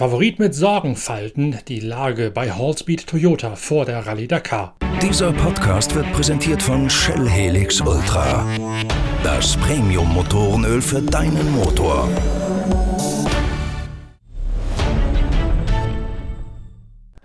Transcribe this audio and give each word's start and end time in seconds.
Favorit 0.00 0.38
mit 0.38 0.54
Sorgenfalten 0.54 1.58
die 1.68 1.80
Lage 1.80 2.30
bei 2.30 2.50
Hallspeed 2.50 3.06
Toyota 3.06 3.54
vor 3.54 3.84
der 3.84 4.06
Rallye 4.06 4.28
Dakar. 4.28 4.74
Dieser 5.02 5.30
Podcast 5.30 5.94
wird 5.94 6.10
präsentiert 6.14 6.62
von 6.62 6.88
Shell 6.88 7.28
Helix 7.28 7.82
Ultra. 7.82 8.46
Das 9.22 9.58
Premium-Motorenöl 9.58 10.80
für 10.80 11.02
deinen 11.02 11.52
Motor. 11.52 12.08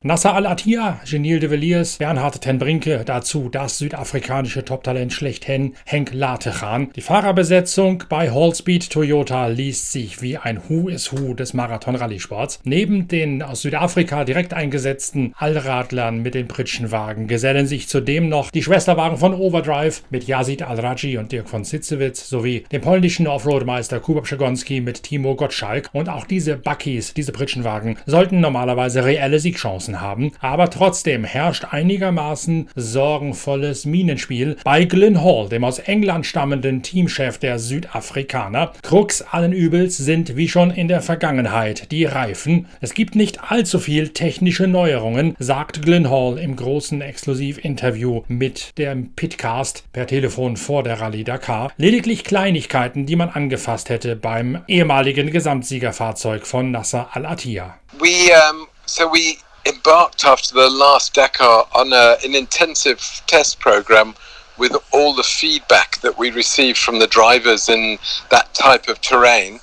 Nasser 0.08 0.36
Al-Attiyah, 0.36 1.00
Genil 1.04 1.40
de 1.40 1.50
Villiers, 1.50 1.98
Bernhard 1.98 2.40
ten 2.40 2.60
Brinke, 2.60 3.02
dazu 3.04 3.50
das 3.50 3.80
südafrikanische 3.80 4.64
Toptalent 4.64 5.12
schlechthin 5.12 5.74
Henk 5.84 6.14
Latechan. 6.14 6.92
Die 6.96 7.02
Fahrerbesetzung 7.02 8.04
bei 8.08 8.30
Hallspeed 8.30 8.92
Toyota 8.92 9.48
liest 9.48 9.92
sich 9.92 10.22
wie 10.22 10.38
ein 10.38 10.62
Who 10.70 10.90
is 10.90 11.12
Who 11.12 11.34
des 11.34 11.56
Marathon-Rallye-Sports. 11.56 12.60
Neben 12.66 13.08
den 13.08 13.42
aus 13.42 13.64
Südafrika 13.64 14.26
direkt 14.26 14.54
eingesetzten 14.54 15.34
Allradlern 15.40 16.22
mit 16.22 16.36
den 16.36 16.48
Pritschenwagen 16.48 17.28
gesellen 17.28 17.66
sich 17.66 17.88
zudem 17.88 18.30
noch 18.30 18.52
die 18.52 18.62
Schwesterwagen 18.62 19.18
von 19.18 19.34
Overdrive 19.34 20.04
mit 20.12 20.28
Yazid 20.28 20.62
Al-Raji 20.62 21.18
und 21.18 21.32
Dirk 21.32 21.50
von 21.50 21.64
Sitzewitz 21.64 22.30
sowie 22.30 22.64
dem 22.72 22.84
polnischen 22.84 23.26
Offroad-Meister 23.26 24.00
Kuba 24.02 24.22
Przegonski 24.22 24.82
mit 24.82 25.02
Timo 25.02 25.34
Gottschalk. 25.34 25.90
Und 25.94 26.10
auch 26.10 26.26
diese 26.26 26.58
Buckies, 26.58 27.16
diese 27.16 27.32
Pritschenwagen, 27.32 27.98
sollten 28.06 28.40
normalerweise 28.40 29.04
reelle 29.04 29.40
Siegchancen 29.40 29.95
haben, 30.02 30.32
aber 30.40 30.70
trotzdem 30.70 31.24
herrscht 31.24 31.66
einigermaßen 31.72 32.70
sorgenvolles 32.76 33.86
Minenspiel 33.86 34.58
bei 34.64 34.86
Glyn 34.86 35.24
Hall, 35.24 35.50
dem 35.50 35.64
aus 35.64 35.80
England 35.80 36.26
stammenden 36.26 36.82
Teamchef 36.84 37.38
der 37.38 37.60
Südafrikaner. 37.60 38.74
Krux 38.82 39.22
allen 39.22 39.54
Übels 39.54 39.98
sind 39.98 40.36
wie 40.36 40.48
schon 40.48 40.72
in 40.72 40.88
der 40.88 41.02
Vergangenheit 41.02 41.92
die 41.92 42.06
Reifen. 42.06 42.68
Es 42.82 42.94
gibt 42.94 43.16
nicht 43.16 43.52
allzu 43.52 43.80
viel 43.80 44.10
technische 44.10 44.68
Neuerungen, 44.68 45.36
sagt 45.40 45.82
Glyn 45.82 46.10
Hall 46.10 46.38
im 46.38 46.56
großen 46.56 47.02
Exklusivinterview 47.02 48.24
mit 48.28 48.78
dem 48.78 49.14
Pitcast 49.16 49.84
per 49.94 50.08
Telefon 50.08 50.58
vor 50.58 50.84
der 50.84 51.02
Rallye 51.02 51.24
Dakar. 51.24 51.72
Lediglich 51.78 52.24
Kleinigkeiten, 52.24 53.06
die 53.06 53.16
man 53.16 53.30
angefasst 53.30 53.90
hätte 53.90 54.16
beim 54.16 54.64
ehemaligen 54.68 55.32
Gesamtsiegerfahrzeug 55.32 56.46
von 56.46 56.72
Nasser 56.72 57.10
Al-Attiyah. 57.14 57.80
We 58.00 58.32
um, 58.52 58.68
so 58.86 59.06
we 59.06 59.38
embarked 59.66 60.24
after 60.24 60.54
the 60.54 60.70
last 60.70 61.14
Dakar 61.14 61.68
on 61.74 61.92
a, 61.94 62.18
an 62.24 62.36
intensive 62.36 63.00
test 63.28 63.60
program 63.60 64.16
with 64.58 64.76
all 64.94 65.14
the 65.14 65.24
feedback 65.24 66.00
that 66.02 66.18
we 66.18 66.32
received 66.32 66.78
from 66.78 67.00
the 67.00 67.08
drivers 67.08 67.68
in 67.70 67.98
that 68.30 68.54
type 68.54 68.88
of 68.88 69.02
terrain. 69.02 69.60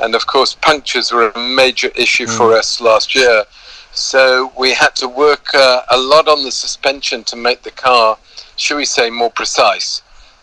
And 0.00 0.14
of 0.14 0.26
course, 0.26 0.54
punctures 0.54 1.10
were 1.10 1.30
a 1.30 1.38
major 1.38 1.88
issue 1.96 2.26
mm. 2.26 2.36
for 2.36 2.52
us 2.52 2.80
last 2.80 3.14
year. 3.14 3.44
So 3.92 4.52
we 4.58 4.72
had 4.72 4.94
to 4.96 5.08
work 5.08 5.54
uh, 5.54 5.82
a 5.90 5.96
lot 5.96 6.28
on 6.28 6.44
the 6.44 6.52
suspension 6.52 7.24
to 7.24 7.36
make 7.36 7.62
the 7.62 7.70
car, 7.70 8.18
should 8.56 8.76
we 8.76 8.84
say, 8.84 9.08
more 9.08 9.30
precise. 9.30 10.02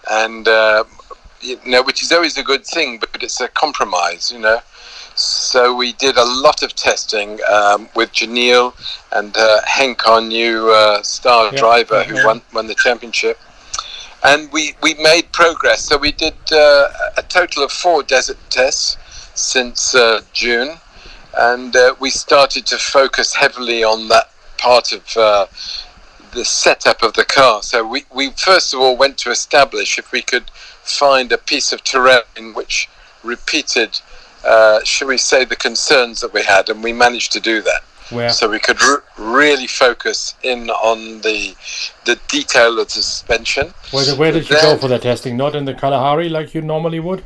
And, 0.10 0.48
uh, 0.48 0.84
you 1.40 1.60
know, 1.66 1.84
which 1.84 2.02
is 2.02 2.12
always 2.12 2.38
a 2.38 2.44
good 2.44 2.66
thing, 2.66 2.98
but 3.00 3.22
it's 3.22 3.40
a 3.42 3.48
compromise, 3.48 4.32
you 4.32 4.40
know. 4.40 4.60
So 5.16 5.76
we 5.76 5.94
did 5.94 6.18
a 6.18 6.26
lot 6.26 6.64
of 6.64 6.76
testing 6.76 7.40
um, 7.52 7.88
with 7.96 8.12
Janil 8.14 8.74
and 9.12 9.36
uh, 9.38 9.62
Henk, 9.62 10.08
our 10.08 10.22
new 10.22 10.72
uh, 10.72 11.02
star 11.04 11.52
yeah, 11.54 11.60
driver 11.60 12.02
yeah, 12.02 12.04
who 12.04 12.16
yeah. 12.16 12.26
Won, 12.26 12.42
won 12.54 12.68
the 12.68 12.76
championship. 12.76 13.40
And 14.24 14.52
we, 14.52 14.74
we 14.82 14.94
made 14.96 15.32
progress. 15.32 15.84
So 15.84 15.98
we 15.98 16.12
did 16.12 16.34
uh, 16.52 16.90
a 17.18 17.24
total 17.24 17.64
of 17.64 17.72
four 17.72 18.04
desert 18.04 18.38
tests 18.50 18.98
since 19.36 19.94
uh, 19.94 20.22
June. 20.34 20.78
And 21.38 21.76
uh, 21.76 21.96
we 22.00 22.10
started 22.10 22.66
to 22.68 22.78
focus 22.78 23.34
heavily 23.36 23.84
on 23.84 24.08
that 24.08 24.32
part 24.58 24.92
of 24.94 25.18
uh, 25.18 25.48
the 26.34 26.46
setup 26.46 27.04
of 27.04 27.14
the 27.14 27.26
car. 27.26 27.62
So 27.62 27.86
we, 27.86 28.06
we 28.14 28.32
first 28.32 28.74
of 28.74 28.80
all 28.80 28.98
went 28.98 29.18
to 29.20 29.32
establish 29.32 29.98
if 29.98 30.12
we 30.12 30.22
could 30.22 30.50
find 30.84 31.32
a 31.32 31.38
piece 31.38 31.72
of 31.72 31.84
terrain 31.84 32.54
which 32.54 32.90
repeated 33.24 34.00
uh, 34.46 34.84
should 34.84 35.08
we 35.08 35.18
say, 35.18 35.46
the 35.46 35.56
concerns 35.56 36.22
that 36.22 36.34
we 36.34 36.44
had, 36.44 36.70
and 36.70 36.84
we 36.84 36.94
managed 36.94 37.32
to 37.34 37.40
do 37.40 37.62
that. 37.62 37.84
So 38.30 38.50
we 38.50 38.60
could 38.60 38.80
really 39.18 39.66
focus 39.66 40.36
in 40.44 40.70
on 40.70 41.22
the 41.22 41.56
the 42.06 42.20
detail 42.28 42.80
of 42.80 42.88
the 42.88 43.02
suspension. 43.02 43.74
Where, 43.92 44.16
where 44.16 44.32
did 44.32 44.50
you 44.50 44.56
then, 44.56 44.76
go 44.76 44.78
for 44.78 44.88
the 44.88 45.00
testing? 45.00 45.36
Not 45.38 45.56
in 45.56 45.66
the 45.66 45.74
Kalahari 45.74 46.30
like 46.30 46.54
you 46.54 46.62
normally 46.62 47.00
would? 47.00 47.24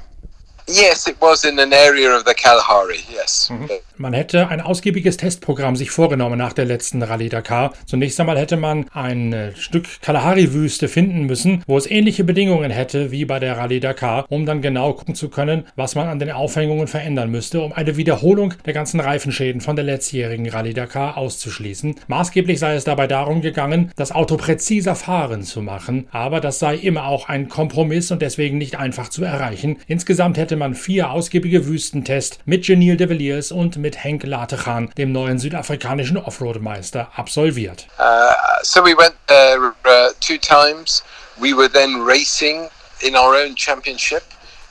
Yes, 0.69 1.07
it 1.07 1.15
was 1.21 1.45
in 1.45 1.57
an 1.59 1.71
area 1.71 2.13
of 2.13 2.23
the 2.27 2.33
Kalahari, 2.33 2.99
yes. 3.09 3.49
Mhm. 3.49 3.69
Man 3.95 4.13
hätte 4.13 4.49
ein 4.49 4.59
ausgiebiges 4.59 5.15
Testprogramm 5.15 5.75
sich 5.77 5.91
vorgenommen 5.91 6.37
nach 6.37 6.51
der 6.51 6.65
letzten 6.65 7.01
Rallye 7.01 7.29
Dakar. 7.29 7.73
Zunächst 7.85 8.19
einmal 8.19 8.37
hätte 8.37 8.57
man 8.57 8.85
ein 8.93 9.31
äh, 9.31 9.55
Stück 9.55 9.87
Kalahari-Wüste 10.01 10.87
finden 10.87 11.21
müssen, 11.21 11.63
wo 11.67 11.77
es 11.77 11.89
ähnliche 11.89 12.25
Bedingungen 12.25 12.69
hätte 12.69 13.11
wie 13.11 13.23
bei 13.25 13.39
der 13.39 13.57
Rallye 13.57 13.79
Dakar, 13.79 14.25
um 14.29 14.45
dann 14.45 14.61
genau 14.61 14.93
gucken 14.93 15.15
zu 15.15 15.29
können, 15.29 15.65
was 15.77 15.95
man 15.95 16.09
an 16.09 16.19
den 16.19 16.31
Aufhängungen 16.31 16.87
verändern 16.87 17.31
müsste, 17.31 17.61
um 17.61 17.71
eine 17.71 17.95
Wiederholung 17.95 18.53
der 18.65 18.73
ganzen 18.73 18.99
Reifenschäden 18.99 19.61
von 19.61 19.77
der 19.77 19.85
letztjährigen 19.85 20.49
Rallye 20.49 20.73
Dakar 20.73 21.17
auszuschließen. 21.17 21.95
Maßgeblich 22.07 22.59
sei 22.59 22.75
es 22.75 22.83
dabei 22.83 23.07
darum 23.07 23.41
gegangen, 23.41 23.91
das 23.95 24.11
Auto 24.11 24.35
präziser 24.35 24.95
fahren 24.95 25.43
zu 25.43 25.61
machen, 25.61 26.07
aber 26.11 26.41
das 26.41 26.59
sei 26.59 26.75
immer 26.75 27.07
auch 27.07 27.29
ein 27.29 27.47
Kompromiss 27.47 28.11
und 28.11 28.21
deswegen 28.21 28.57
nicht 28.57 28.77
einfach 28.77 29.07
zu 29.07 29.23
erreichen. 29.23 29.77
Insgesamt 29.87 30.37
hätte 30.37 30.56
man 30.57 30.75
vier 30.75 31.11
ausgiebige 31.11 31.65
Wüstentests 31.67 32.39
mit 32.45 32.65
Genil 32.65 32.97
de 32.97 33.09
Villiers 33.09 33.51
und 33.51 33.77
mit 33.77 34.03
Henk 34.03 34.23
Latechan, 34.23 34.89
dem 34.97 35.11
neuen 35.11 35.39
südafrikanischen 35.39 36.17
Offroad-Meister, 36.17 37.11
absolviert. 37.15 37.87
Uh, 37.99 38.33
so 38.63 38.83
we 38.83 38.95
went 38.97 39.15
uh, 39.29 39.71
uh, 39.85 40.11
two 40.19 40.37
times. 40.37 41.03
We 41.39 41.53
were 41.53 41.69
then 41.69 42.03
racing 42.05 42.69
in 43.01 43.15
our 43.15 43.35
own 43.35 43.55
championship 43.55 44.23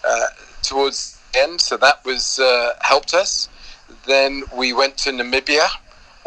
uh, 0.05 0.27
towards 0.63 1.19
the 1.33 1.41
end, 1.41 1.61
so 1.61 1.77
that 1.77 2.05
was 2.05 2.39
uh, 2.39 2.75
helped 2.81 3.15
us. 3.15 3.49
Then 4.07 4.45
we 4.57 4.73
went 4.73 4.97
to 4.99 5.11
Namibia 5.11 5.69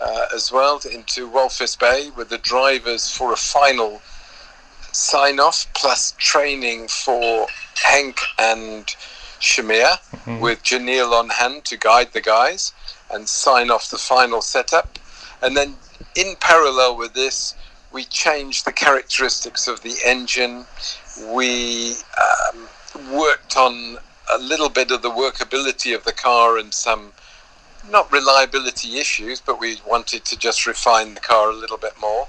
uh, 0.02 0.26
as 0.34 0.52
well 0.52 0.80
into 0.92 1.30
Walvis 1.30 1.78
Bay 1.78 2.10
with 2.16 2.30
the 2.30 2.38
drivers 2.38 3.12
for 3.12 3.34
a 3.34 3.38
final 3.38 4.02
sign 4.92 5.40
off 5.40 5.68
plus 5.74 6.14
training 6.18 6.88
for 6.88 7.48
Henk 7.76 8.20
and 8.38 8.96
Shamir 9.40 9.98
mm-hmm. 9.98 10.40
with 10.40 10.64
Janil 10.64 11.12
on 11.12 11.30
hand 11.30 11.66
to 11.66 11.78
guide 11.78 12.14
the 12.14 12.22
guys 12.22 12.74
and 13.12 13.28
sign 13.28 13.72
off 13.72 13.90
the 13.90 13.98
final 13.98 14.42
setup. 14.42 15.00
And 15.42 15.56
then, 15.56 15.76
in 16.16 16.36
parallel 16.40 16.98
with 16.98 17.14
this, 17.14 17.56
we 17.92 18.04
changed 18.06 18.66
the 18.66 18.72
characteristics 18.72 19.68
of 19.68 19.82
the 19.82 19.96
engine. 20.06 20.66
We 21.34 21.96
um, 22.18 22.68
worked 23.12 23.58
on 23.58 23.98
a 24.32 24.38
little 24.38 24.70
bit 24.70 24.92
of 24.92 25.02
the 25.02 25.10
workability 25.10 25.96
of 25.96 26.04
the 26.04 26.12
car 26.12 26.58
and 26.58 26.74
some 26.74 27.12
not 27.90 28.12
reliability 28.12 28.98
issues, 28.98 29.42
but 29.42 29.60
we 29.60 29.78
wanted 29.88 30.26
to 30.26 30.38
just 30.38 30.68
refine 30.68 31.16
the 31.16 31.20
car 31.20 31.50
a 31.50 31.56
little 31.56 31.78
bit 31.78 31.94
more. 32.00 32.28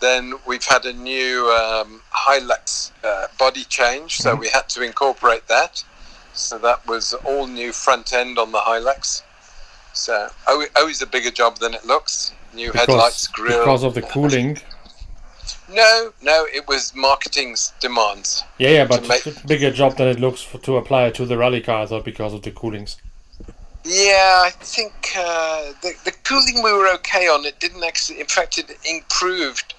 Then 0.00 0.34
we've 0.46 0.64
had 0.64 0.86
a 0.86 0.92
new 0.92 1.46
um, 1.50 2.00
Hilux 2.12 2.90
uh, 3.04 3.26
body 3.38 3.64
change, 3.64 4.16
so 4.16 4.32
mm-hmm. 4.32 4.40
we 4.40 4.48
had 4.48 4.68
to 4.70 4.82
incorporate 4.82 5.46
that. 5.48 5.84
So 6.34 6.58
that 6.58 6.86
was 6.86 7.14
all 7.24 7.46
new 7.46 7.72
front 7.72 8.12
end 8.12 8.38
on 8.38 8.52
the 8.52 8.58
Hilux. 8.58 9.22
So 9.92 10.28
always 10.76 11.02
a 11.02 11.06
bigger 11.06 11.30
job 11.30 11.58
than 11.58 11.74
it 11.74 11.84
looks. 11.84 12.32
New 12.54 12.72
because, 12.72 12.86
headlights, 12.86 13.26
grill. 13.28 13.60
Because 13.60 13.84
of 13.84 13.94
the 13.94 14.02
cooling. 14.02 14.58
No, 15.72 16.12
no, 16.20 16.46
it 16.52 16.66
was 16.66 16.94
marketing's 16.94 17.72
demands. 17.80 18.42
Yeah, 18.58 18.70
yeah, 18.70 18.84
but 18.86 19.06
make... 19.06 19.46
bigger 19.46 19.70
job 19.70 19.96
than 19.96 20.08
it 20.08 20.18
looks 20.18 20.42
for, 20.42 20.58
to 20.58 20.76
apply 20.76 21.10
to 21.10 21.24
the 21.24 21.38
rally 21.38 21.60
cars, 21.60 21.92
or 21.92 22.02
because 22.02 22.32
of 22.32 22.42
the 22.42 22.50
coolings. 22.50 22.96
Yeah, 23.84 24.42
I 24.44 24.50
think 24.50 24.92
uh, 25.16 25.72
the 25.82 25.94
the 26.04 26.12
cooling 26.24 26.62
we 26.62 26.72
were 26.72 26.92
okay 26.94 27.28
on. 27.28 27.44
It 27.44 27.60
didn't 27.60 27.84
actually. 27.84 28.20
In 28.20 28.26
fact, 28.26 28.58
it 28.58 28.76
improved 28.84 29.74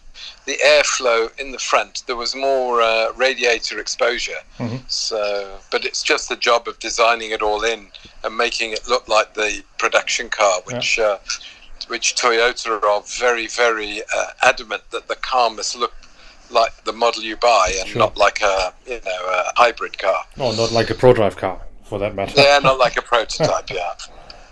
the 0.46 0.58
airflow 0.66 1.40
in 1.40 1.52
the 1.52 1.60
front. 1.60 2.04
There 2.08 2.16
was 2.16 2.36
more 2.36 2.82
uh, 2.82 3.12
radiator 3.16 3.80
exposure. 3.80 4.42
Mm-hmm. 4.58 4.78
So, 4.88 5.58
but 5.72 5.86
it's 5.86 6.04
just 6.04 6.30
the 6.30 6.36
job 6.36 6.68
of 6.68 6.80
designing 6.80 7.32
it 7.32 7.42
all 7.42 7.64
in 7.64 7.88
and 8.24 8.36
making 8.36 8.72
it 8.72 8.88
look 8.88 9.08
like 9.08 9.34
the 9.34 9.64
production 9.78 10.30
car, 10.30 10.62
which 10.66 10.98
yeah. 10.98 11.04
uh, 11.06 11.18
which 11.88 12.16
Toyota 12.16 12.82
are 12.82 13.02
very, 13.20 13.48
very 13.48 14.02
uh, 14.16 14.28
adamant 14.44 14.84
that 14.92 15.08
the 15.08 15.16
car 15.16 15.50
must 15.50 15.76
look 15.76 15.94
like 16.50 16.84
the 16.84 16.94
model 16.94 17.24
you 17.24 17.38
buy 17.38 17.74
and 17.80 17.90
sure. 17.90 18.00
not 18.00 18.18
like 18.18 18.42
a 18.42 18.74
you 18.88 19.00
know 19.06 19.26
a 19.28 19.52
hybrid 19.56 19.98
car. 19.98 20.24
No, 20.38 20.52
not 20.52 20.72
like 20.72 20.90
a 20.90 20.96
pro-drive 20.96 21.38
car, 21.38 21.62
for 21.84 22.00
that 22.00 22.16
matter. 22.16 22.40
yeah, 22.42 22.60
not 22.60 22.78
like 22.78 22.98
a 22.98 23.02
prototype. 23.14 23.70
yeah. 23.70 23.94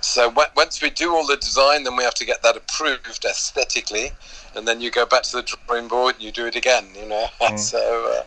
So 0.02 0.34
once 0.56 0.82
we 0.82 0.90
do 0.90 1.14
all 1.14 1.26
the 1.26 1.38
design, 1.38 1.84
then 1.84 1.96
we 1.96 2.04
have 2.04 2.14
to 2.16 2.26
get 2.26 2.42
that 2.44 2.56
approved 2.56 3.26
aesthetically, 3.26 4.12
and 4.56 4.68
then 4.68 4.80
you 4.82 4.92
go 4.92 5.06
back 5.06 5.24
to 5.24 5.38
the 5.38 5.58
drawing 5.68 5.88
board 5.88 6.16
and 6.16 6.24
you 6.24 6.32
do 6.32 6.46
it 6.46 6.56
again. 6.56 6.88
You 6.96 7.08
know, 7.08 7.26
mm. 7.42 7.60
so. 7.60 8.16
Uh, 8.18 8.24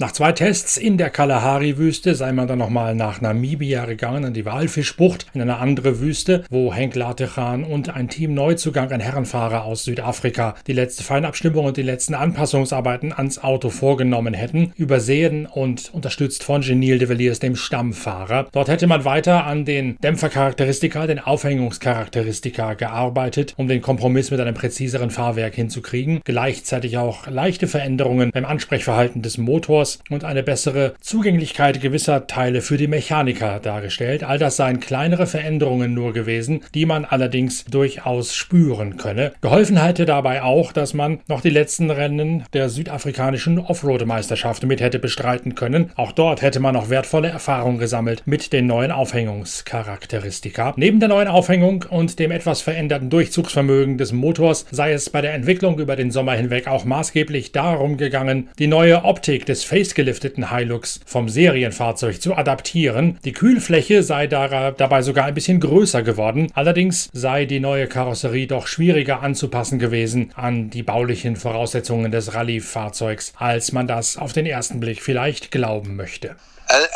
Nach 0.00 0.12
zwei 0.12 0.30
Tests 0.30 0.76
in 0.76 0.96
der 0.96 1.10
Kalahari-Wüste 1.10 2.14
sei 2.14 2.30
man 2.30 2.46
dann 2.46 2.60
nochmal 2.60 2.94
nach 2.94 3.20
Namibia 3.20 3.84
gegangen, 3.84 4.26
an 4.26 4.32
die 4.32 4.44
Walfischbucht, 4.44 5.26
in 5.34 5.42
eine 5.42 5.56
andere 5.56 5.98
Wüste, 5.98 6.44
wo 6.50 6.72
Henk 6.72 6.94
Latechan 6.94 7.64
und 7.64 7.92
ein 7.92 8.08
Team 8.08 8.32
Neuzugang, 8.32 8.92
ein 8.92 9.00
Herrenfahrer 9.00 9.64
aus 9.64 9.82
Südafrika, 9.82 10.54
die 10.68 10.72
letzte 10.72 11.02
Feinabstimmung 11.02 11.64
und 11.64 11.76
die 11.76 11.82
letzten 11.82 12.14
Anpassungsarbeiten 12.14 13.12
ans 13.12 13.42
Auto 13.42 13.70
vorgenommen 13.70 14.34
hätten, 14.34 14.72
übersehen 14.76 15.46
und 15.46 15.92
unterstützt 15.92 16.44
von 16.44 16.60
Genil 16.60 16.98
de 16.98 17.08
Villiers, 17.08 17.40
dem 17.40 17.56
Stammfahrer. 17.56 18.46
Dort 18.52 18.68
hätte 18.68 18.86
man 18.86 19.04
weiter 19.04 19.46
an 19.46 19.64
den 19.64 19.96
Dämpfercharakteristika, 19.98 21.08
den 21.08 21.18
Aufhängungscharakteristika 21.18 22.74
gearbeitet, 22.74 23.54
um 23.56 23.66
den 23.66 23.82
Kompromiss 23.82 24.30
mit 24.30 24.38
einem 24.38 24.54
präziseren 24.54 25.10
Fahrwerk 25.10 25.56
hinzukriegen. 25.56 26.20
Gleichzeitig 26.22 26.98
auch 26.98 27.26
leichte 27.26 27.66
Veränderungen 27.66 28.30
beim 28.30 28.44
Ansprechverhalten 28.44 29.22
des 29.22 29.38
Motors 29.38 29.87
und 30.10 30.24
eine 30.24 30.42
bessere 30.42 30.94
Zugänglichkeit 31.00 31.80
gewisser 31.80 32.26
Teile 32.26 32.60
für 32.60 32.76
die 32.76 32.86
Mechaniker 32.86 33.60
dargestellt. 33.60 34.24
All 34.24 34.38
das 34.38 34.56
seien 34.56 34.80
kleinere 34.80 35.26
Veränderungen 35.26 35.94
nur 35.94 36.12
gewesen, 36.12 36.60
die 36.74 36.86
man 36.86 37.04
allerdings 37.04 37.64
durchaus 37.64 38.34
spüren 38.34 38.96
könne. 38.96 39.32
Geholfen 39.40 39.82
hätte 39.82 40.04
dabei 40.04 40.42
auch, 40.42 40.72
dass 40.72 40.94
man 40.94 41.20
noch 41.28 41.40
die 41.40 41.50
letzten 41.50 41.90
Rennen 41.90 42.44
der 42.52 42.68
südafrikanischen 42.68 43.58
Offroad-Meisterschaft 43.58 44.64
mit 44.64 44.80
hätte 44.80 44.98
bestreiten 44.98 45.54
können. 45.54 45.90
Auch 45.96 46.12
dort 46.12 46.42
hätte 46.42 46.60
man 46.60 46.74
noch 46.74 46.90
wertvolle 46.90 47.28
Erfahrung 47.28 47.78
gesammelt 47.78 48.22
mit 48.26 48.52
den 48.52 48.66
neuen 48.66 48.92
Aufhängungscharakteristika. 48.92 50.74
Neben 50.76 51.00
der 51.00 51.08
neuen 51.08 51.28
Aufhängung 51.28 51.84
und 51.88 52.18
dem 52.18 52.30
etwas 52.30 52.60
veränderten 52.60 53.10
Durchzugsvermögen 53.10 53.98
des 53.98 54.12
Motors 54.12 54.66
sei 54.70 54.92
es 54.92 55.10
bei 55.10 55.20
der 55.20 55.34
Entwicklung 55.34 55.78
über 55.78 55.96
den 55.96 56.10
Sommer 56.10 56.32
hinweg 56.32 56.66
auch 56.66 56.84
maßgeblich 56.84 57.52
darum 57.52 57.96
gegangen, 57.96 58.48
die 58.58 58.66
neue 58.66 59.04
Optik 59.04 59.46
des 59.46 59.64
facegelifteten 59.78 60.50
Hilux 60.50 60.98
vom 61.06 61.28
Serienfahrzeug 61.28 62.20
zu 62.20 62.34
adaptieren. 62.34 63.18
Die 63.24 63.32
Kühlfläche 63.32 64.02
sei 64.02 64.26
dabei 64.26 65.02
sogar 65.02 65.26
ein 65.26 65.34
bisschen 65.34 65.60
größer 65.60 66.02
geworden. 66.02 66.50
Allerdings 66.54 67.08
sei 67.12 67.44
die 67.44 67.60
neue 67.60 67.86
Karosserie 67.86 68.48
doch 68.48 68.66
schwieriger 68.66 69.22
anzupassen 69.22 69.78
gewesen 69.78 70.32
an 70.34 70.70
die 70.70 70.82
baulichen 70.82 71.36
Voraussetzungen 71.36 72.10
des 72.10 72.34
Rallye-Fahrzeugs, 72.34 73.34
als 73.36 73.70
man 73.70 73.86
das 73.86 74.16
auf 74.16 74.32
den 74.32 74.46
ersten 74.46 74.80
Blick 74.80 75.00
vielleicht 75.00 75.52
glauben 75.52 75.94
möchte. 75.94 76.34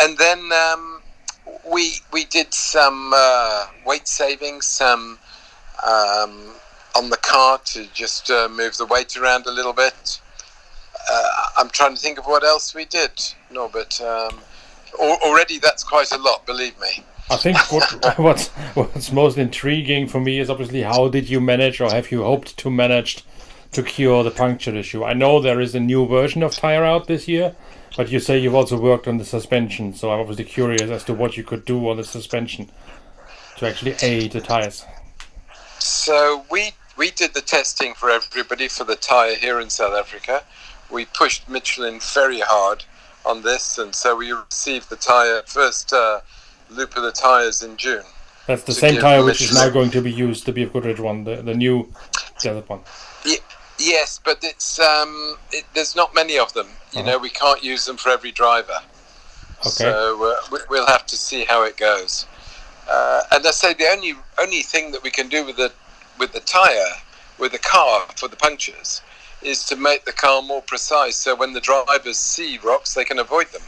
And, 0.04 0.18
then 0.18 0.38
um, 0.50 1.00
we 1.64 2.00
we 2.12 2.24
did 2.24 2.52
some 2.52 3.14
uh, 3.14 3.66
weight 3.86 4.06
saving, 4.06 4.60
some 4.60 5.16
um, 5.82 6.30
on 6.94 7.08
the 7.10 7.16
car 7.22 7.58
to 7.64 7.86
just 7.94 8.30
uh, 8.30 8.48
move 8.50 8.76
the 8.76 8.84
weight 8.84 9.16
around 9.16 9.46
a 9.46 9.50
little 9.50 9.72
bit. 9.72 10.20
Uh, 11.10 11.28
I'm 11.56 11.70
trying 11.70 11.94
to 11.94 12.00
think 12.00 12.18
of 12.18 12.26
what 12.26 12.44
else 12.44 12.74
we 12.74 12.84
did, 12.84 13.10
Norbert. 13.50 14.00
Um, 14.00 14.40
already 14.98 15.58
that's 15.58 15.82
quite 15.82 16.12
a 16.12 16.18
lot, 16.18 16.46
believe 16.46 16.78
me. 16.80 17.04
I 17.30 17.36
think 17.36 17.56
what, 17.72 17.84
what's 18.18 18.48
what's 18.74 19.12
most 19.12 19.38
intriguing 19.38 20.06
for 20.08 20.20
me 20.20 20.38
is 20.38 20.50
obviously 20.50 20.82
how 20.82 21.08
did 21.08 21.28
you 21.28 21.40
manage, 21.40 21.80
or 21.80 21.90
have 21.90 22.10
you 22.10 22.22
hoped 22.22 22.56
to 22.58 22.70
manage, 22.70 23.24
to 23.72 23.82
cure 23.82 24.22
the 24.22 24.30
puncture 24.30 24.74
issue? 24.74 25.04
I 25.04 25.12
know 25.14 25.40
there 25.40 25.60
is 25.60 25.74
a 25.74 25.80
new 25.80 26.06
version 26.06 26.42
of 26.42 26.54
tire 26.54 26.84
out 26.84 27.06
this 27.06 27.28
year, 27.28 27.54
but 27.96 28.10
you 28.10 28.20
say 28.20 28.38
you've 28.38 28.54
also 28.54 28.78
worked 28.78 29.08
on 29.08 29.18
the 29.18 29.24
suspension, 29.24 29.94
so 29.94 30.10
I'm 30.10 30.20
obviously 30.20 30.44
curious 30.44 30.90
as 30.90 31.04
to 31.04 31.14
what 31.14 31.36
you 31.36 31.44
could 31.44 31.64
do 31.64 31.88
on 31.88 31.96
the 31.96 32.04
suspension 32.04 32.70
to 33.58 33.66
actually 33.66 33.96
aid 34.02 34.32
the 34.32 34.40
tires. 34.40 34.84
So 35.78 36.44
we 36.50 36.72
we 36.96 37.10
did 37.10 37.34
the 37.34 37.40
testing 37.40 37.94
for 37.94 38.10
everybody 38.10 38.68
for 38.68 38.84
the 38.84 38.96
tire 38.96 39.34
here 39.34 39.60
in 39.60 39.70
South 39.70 39.94
Africa. 39.94 40.42
We 40.92 41.06
pushed 41.06 41.48
Michelin 41.48 42.00
very 42.00 42.40
hard 42.40 42.84
on 43.24 43.42
this, 43.42 43.78
and 43.78 43.94
so 43.94 44.16
we 44.16 44.32
received 44.32 44.90
the 44.90 44.96
tire 44.96 45.42
first 45.46 45.92
uh, 45.92 46.20
loop 46.70 46.96
of 46.96 47.02
the 47.02 47.12
tires 47.12 47.62
in 47.62 47.76
June. 47.76 48.04
That's 48.46 48.64
the 48.64 48.72
same 48.72 49.00
tire 49.00 49.24
which 49.24 49.40
is 49.40 49.54
now 49.54 49.70
going 49.70 49.90
to 49.92 50.02
be 50.02 50.12
used, 50.12 50.46
the 50.46 50.52
BF 50.52 50.72
Goodrich 50.72 50.98
one, 50.98 51.24
the, 51.24 51.36
the 51.36 51.54
new 51.54 51.92
desert 52.40 52.68
one. 52.68 52.80
Yeah, 53.24 53.36
yes, 53.78 54.20
but 54.22 54.38
it's 54.42 54.80
um, 54.80 55.36
it, 55.52 55.64
there's 55.74 55.94
not 55.94 56.14
many 56.14 56.38
of 56.38 56.52
them. 56.52 56.66
You 56.92 57.00
uh-huh. 57.00 57.10
know, 57.10 57.18
we 57.18 57.30
can't 57.30 57.62
use 57.62 57.84
them 57.84 57.96
for 57.96 58.10
every 58.10 58.32
driver. 58.32 58.78
Okay. 59.60 59.70
So 59.70 60.34
uh, 60.52 60.58
we'll 60.68 60.86
have 60.86 61.06
to 61.06 61.16
see 61.16 61.44
how 61.44 61.64
it 61.64 61.76
goes. 61.76 62.26
Uh, 62.90 63.22
and 63.30 63.46
I 63.46 63.50
say 63.52 63.74
the 63.74 63.86
only 63.86 64.14
only 64.40 64.62
thing 64.62 64.90
that 64.90 65.02
we 65.04 65.10
can 65.10 65.28
do 65.28 65.46
with 65.46 65.56
the 65.56 65.72
with 66.18 66.32
the 66.32 66.40
tire, 66.40 66.94
with 67.38 67.52
the 67.52 67.58
car 67.58 68.06
for 68.16 68.28
the 68.28 68.36
punctures, 68.36 69.00
is 69.44 69.64
to 69.66 69.76
make 69.76 70.04
the 70.04 70.12
car 70.12 70.42
more 70.42 70.62
precise. 70.62 71.16
So 71.16 71.34
when 71.34 71.52
the 71.52 71.60
drivers 71.60 72.16
see 72.16 72.58
rocks, 72.62 72.94
they 72.94 73.04
can 73.04 73.18
avoid 73.18 73.48
them. 73.48 73.62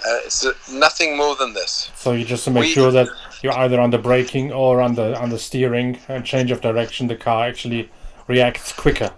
Uh, 0.00 0.20
it's 0.24 0.46
uh, 0.46 0.52
nothing 0.72 1.16
more 1.16 1.34
than 1.34 1.54
this. 1.54 1.90
So 1.96 2.12
you 2.12 2.24
just 2.24 2.44
to 2.44 2.50
make 2.50 2.62
we, 2.62 2.68
sure 2.68 2.92
that 2.92 3.08
you're 3.42 3.56
either 3.58 3.80
on 3.80 3.90
the 3.90 3.98
braking 3.98 4.52
or 4.52 4.80
on 4.80 4.94
the 4.94 5.18
on 5.18 5.30
the 5.30 5.38
steering 5.38 5.98
and 6.08 6.24
change 6.24 6.50
of 6.52 6.60
direction, 6.60 7.08
the 7.08 7.16
car 7.16 7.46
actually 7.46 7.90
reacts 8.28 8.72
quicker. 8.72 9.10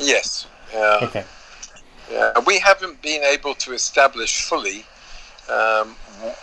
Yes. 0.00 0.46
Yeah. 0.72 0.98
Okay. 1.02 1.24
Yeah, 2.10 2.32
we 2.46 2.58
haven't 2.58 3.00
been 3.02 3.22
able 3.22 3.54
to 3.54 3.72
establish 3.72 4.42
fully 4.42 4.84
um, 5.48 5.94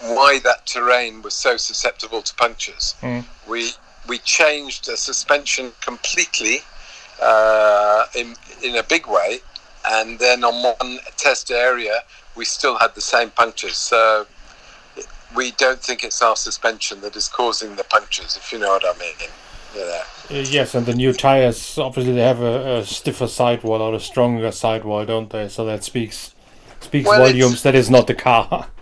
why 0.01 0.39
that 0.43 0.65
terrain 0.65 1.21
was 1.21 1.33
so 1.33 1.57
susceptible 1.57 2.21
to 2.21 2.35
punctures. 2.35 2.95
Mm. 3.01 3.25
We 3.49 3.71
we 4.07 4.19
changed 4.19 4.85
the 4.85 4.95
suspension 4.95 5.71
completely 5.81 6.59
uh, 7.21 8.05
in 8.15 8.35
in 8.63 8.75
a 8.75 8.83
big 8.83 9.07
way, 9.07 9.39
and 9.87 10.19
then 10.19 10.43
on 10.43 10.75
one 10.79 10.99
test 11.17 11.51
area 11.51 12.03
we 12.35 12.45
still 12.45 12.77
had 12.77 12.93
the 12.95 13.01
same 13.01 13.29
punctures. 13.29 13.77
So 13.77 14.25
we 15.35 15.51
don't 15.51 15.79
think 15.79 16.03
it's 16.03 16.21
our 16.21 16.35
suspension 16.35 17.01
that 17.01 17.15
is 17.15 17.27
causing 17.27 17.75
the 17.75 17.83
punctures, 17.83 18.37
if 18.37 18.51
you 18.51 18.59
know 18.59 18.69
what 18.69 18.85
I 18.85 18.97
mean. 18.97 19.29
Yeah. 19.75 20.03
Uh, 20.29 20.43
yes, 20.49 20.73
and 20.73 20.85
the 20.85 20.93
new 20.93 21.11
tires 21.11 21.77
obviously 21.77 22.13
they 22.13 22.21
have 22.21 22.41
a, 22.41 22.77
a, 22.77 22.85
stiffer 22.85 23.27
sidewall 23.27 23.81
or 23.81 23.93
a 23.93 23.99
stronger 23.99 24.51
sidewall, 24.51 25.05
don't 25.05 25.29
they? 25.29 25.49
So 25.49 25.65
that 25.65 25.83
speaks 25.83 26.33
speaks 26.79 27.07
well, 27.07 27.19
volumes. 27.19 27.63
That 27.63 27.75
is 27.75 27.89
not 27.89 28.07
the 28.07 28.15
car. 28.15 28.67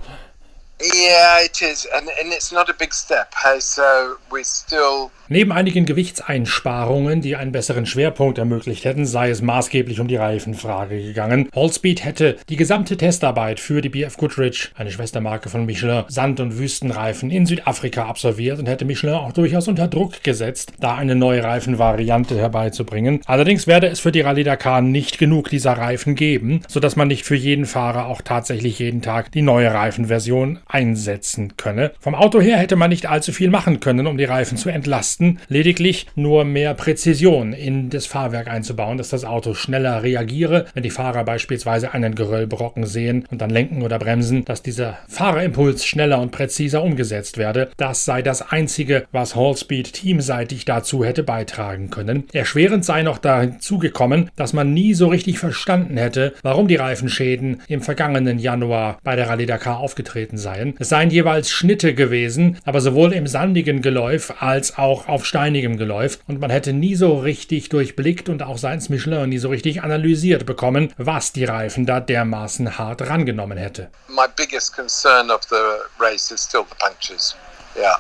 Neben 5.30 5.54
einigen 5.54 5.86
Gewichtseinsparungen, 5.86 7.22
die 7.22 7.38
einen 7.38 7.54
besseren 7.54 7.86
Schwerpunkt 7.86 8.38
ermöglicht 8.38 8.84
hätten, 8.84 9.06
sei 9.06 9.30
es 9.30 9.42
maßgeblich 9.42 10.02
um 10.02 10.10
die 10.10 10.18
Reifenfrage 10.18 11.02
gegangen. 11.02 11.48
Allspeed 11.56 12.04
hätte 12.04 12.38
die 12.50 12.58
gesamte 12.58 12.98
Testarbeit 12.98 13.62
für 13.62 13.82
die 13.82 13.90
BF 13.90 14.18
Goodrich, 14.18 14.72
eine 14.76 14.92
Schwestermarke 14.92 15.50
von 15.50 15.66
Michelin, 15.66 16.04
Sand- 16.10 16.42
und 16.42 16.58
Wüstenreifen 16.58 17.32
in 17.32 17.46
Südafrika 17.46 18.06
absolviert 18.06 18.60
und 18.60 18.68
hätte 18.68 18.84
Michelin 18.84 19.16
auch 19.16 19.32
durchaus 19.32 19.70
unter 19.70 19.88
Druck 19.88 20.22
gesetzt, 20.24 20.74
da 20.80 20.96
eine 20.96 21.16
neue 21.16 21.44
Reifenvariante 21.44 22.38
herbeizubringen. 22.38 23.22
Allerdings 23.26 23.66
werde 23.66 23.88
es 23.88 24.02
für 24.02 24.12
die 24.12 24.22
Rallye 24.22 24.44
Dakar 24.44 24.82
nicht 24.82 25.18
genug 25.18 25.50
dieser 25.50 25.74
Reifen 25.74 26.16
geben, 26.16 26.62
sodass 26.68 26.98
man 26.98 27.08
nicht 27.08 27.24
für 27.24 27.36
jeden 27.36 27.66
Fahrer 27.66 28.08
auch 28.08 28.22
tatsächlich 28.22 28.80
jeden 28.80 29.02
Tag 29.02 29.32
die 29.32 29.42
neue 29.42 29.74
Reifenversion 29.74 30.60
einsetzen 30.74 31.56
könne. 31.56 31.92
Vom 32.00 32.16
Auto 32.16 32.42
her 32.42 32.58
hätte 32.58 32.76
man 32.76 32.90
nicht 32.90 33.06
allzu 33.06 33.32
viel 33.32 33.50
machen 33.50 33.80
können, 33.80 34.08
um 34.08 34.18
die 34.18 34.26
Reifen 34.26 34.58
zu 34.58 34.70
entlasten 34.70 35.40
lediglich 35.48 36.08
nur 36.16 36.46
mehr 36.46 36.74
Präzision 36.74 37.54
in 37.54 37.90
das 37.90 38.06
Fahrwerk 38.06 38.48
einzubauen, 38.48 38.98
dass 38.98 39.10
das 39.10 39.26
Auto 39.26 39.54
schneller 39.54 40.04
reagiere, 40.04 40.66
wenn 40.74 40.84
die 40.84 40.90
Fahrer 40.90 41.24
beispielsweise 41.24 41.94
einen 41.94 42.16
Geröllbrocken 42.16 42.86
sehen 42.86 43.26
und 43.30 43.42
dann 43.42 43.50
lenken 43.50 43.84
oder 43.84 44.00
bremsen, 44.00 44.46
dass 44.46 44.64
dieser 44.64 44.98
Fahrerimpuls 45.08 45.86
schneller 45.86 46.20
und 46.20 46.32
präziser 46.32 46.84
umgesetzt 46.84 47.38
werde. 47.38 47.70
Das 47.78 48.06
sei 48.06 48.22
das 48.22 48.42
Einzige, 48.42 49.06
was 49.12 49.36
Hallspeed 49.36 49.94
teamseitig 49.94 50.66
dazu 50.66 51.04
hätte 51.04 51.24
beitragen 51.24 51.90
können. 51.90 52.26
Erschwerend 52.34 52.84
sei 52.84 53.04
noch 53.04 53.20
dazu 53.20 53.78
gekommen, 53.78 54.32
dass 54.36 54.54
man 54.54 54.74
nie 54.74 54.94
so 54.94 55.08
richtig 55.08 55.40
verstanden 55.40 55.98
hätte, 55.98 56.34
warum 56.42 56.68
die 56.68 56.76
Reifenschäden 56.76 57.62
im 57.68 57.82
vergangenen 57.82 58.40
Januar 58.40 58.98
bei 59.04 59.16
der 59.16 59.30
Rallye 59.30 59.46
Dakar 59.46 59.80
aufgetreten 59.80 60.38
seien. 60.38 60.63
Es 60.80 60.90
seien 60.90 61.10
jeweils 61.10 61.50
Schnitte 61.50 61.94
gewesen, 61.94 62.58
aber 62.66 62.82
sowohl 62.82 63.14
im 63.14 63.28
sandigen 63.28 63.82
Geläuf 63.82 64.34
als 64.42 64.78
auch 64.78 65.08
auf 65.08 65.26
steinigem 65.26 65.78
Geläuf 65.78 66.20
und 66.28 66.40
man 66.40 66.50
hätte 66.50 66.74
nie 66.74 66.96
so 66.96 67.20
richtig 67.20 67.70
durchblickt 67.70 68.30
und 68.30 68.44
auch 68.44 68.58
seins 68.58 68.90
Michelin 68.90 69.30
nie 69.30 69.38
so 69.38 69.50
richtig 69.50 69.84
analysiert 69.84 70.46
bekommen, 70.46 70.94
was 70.98 71.34
die 71.34 71.46
Reifen 71.46 71.86
da 71.86 72.00
dermaßen 72.00 72.78
hart 72.78 73.02
rangenommen 73.02 73.58
hätte. 73.58 73.90
My 74.08 74.28
biggest 74.36 74.76
concern 74.76 75.30
of 75.30 75.42
the 75.50 75.56
race 76.00 76.32
is 76.32 76.44
still 76.44 76.64
the 76.70 76.76
punctures. 76.80 77.36
Yeah. 77.76 78.00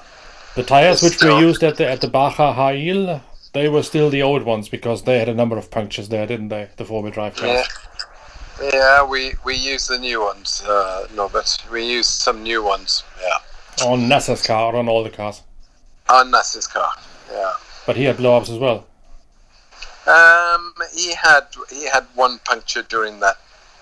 The 0.56 0.64
tires 0.64 1.02
which 1.02 1.22
were 1.22 1.42
used 1.42 1.64
at 1.64 1.78
the 1.78 1.86
at 1.86 2.02
the 2.02 2.08
Baja 2.08 2.54
Hail, 2.56 3.22
they 3.54 3.68
were 3.68 3.84
still 3.84 4.12
the 4.12 4.22
old 4.22 4.46
ones 4.46 4.70
because 4.70 5.04
they 5.04 5.20
had 5.20 5.28
a 5.28 5.34
number 5.34 5.58
of 5.58 5.72
punctures 5.72 6.10
there, 6.10 6.28
didn't 6.28 6.50
they? 6.50 6.70
The 6.78 6.86
four-wheel 6.86 7.12
drive 7.12 7.36
cars. 7.36 7.52
Yeah. 7.52 7.93
Yeah, 8.62 9.04
we 9.04 9.34
we 9.44 9.56
use 9.56 9.88
the 9.88 9.98
new 9.98 10.22
ones, 10.22 10.62
uh, 10.68 11.08
Norbert. 11.16 11.58
We 11.72 11.86
use 11.90 12.08
some 12.08 12.44
new 12.44 12.64
ones. 12.64 13.04
Yeah. 13.22 13.86
On 13.88 14.02
NASA's 14.02 14.46
car, 14.46 14.76
on 14.76 14.88
all 14.88 15.04
the 15.04 15.10
cars. 15.10 15.42
On 16.10 16.30
Nasser's 16.32 16.68
car, 16.68 16.92
yeah. 17.32 17.54
But 17.86 17.96
he 17.96 18.04
had 18.04 18.18
blow-ups 18.18 18.50
as 18.50 18.60
well. 18.60 18.86
Um, 20.06 20.74
he 20.94 21.14
had 21.14 21.48
he 21.70 21.86
had 21.86 22.06
one 22.14 22.40
puncture 22.40 22.84
during 22.84 23.20
that 23.22 23.38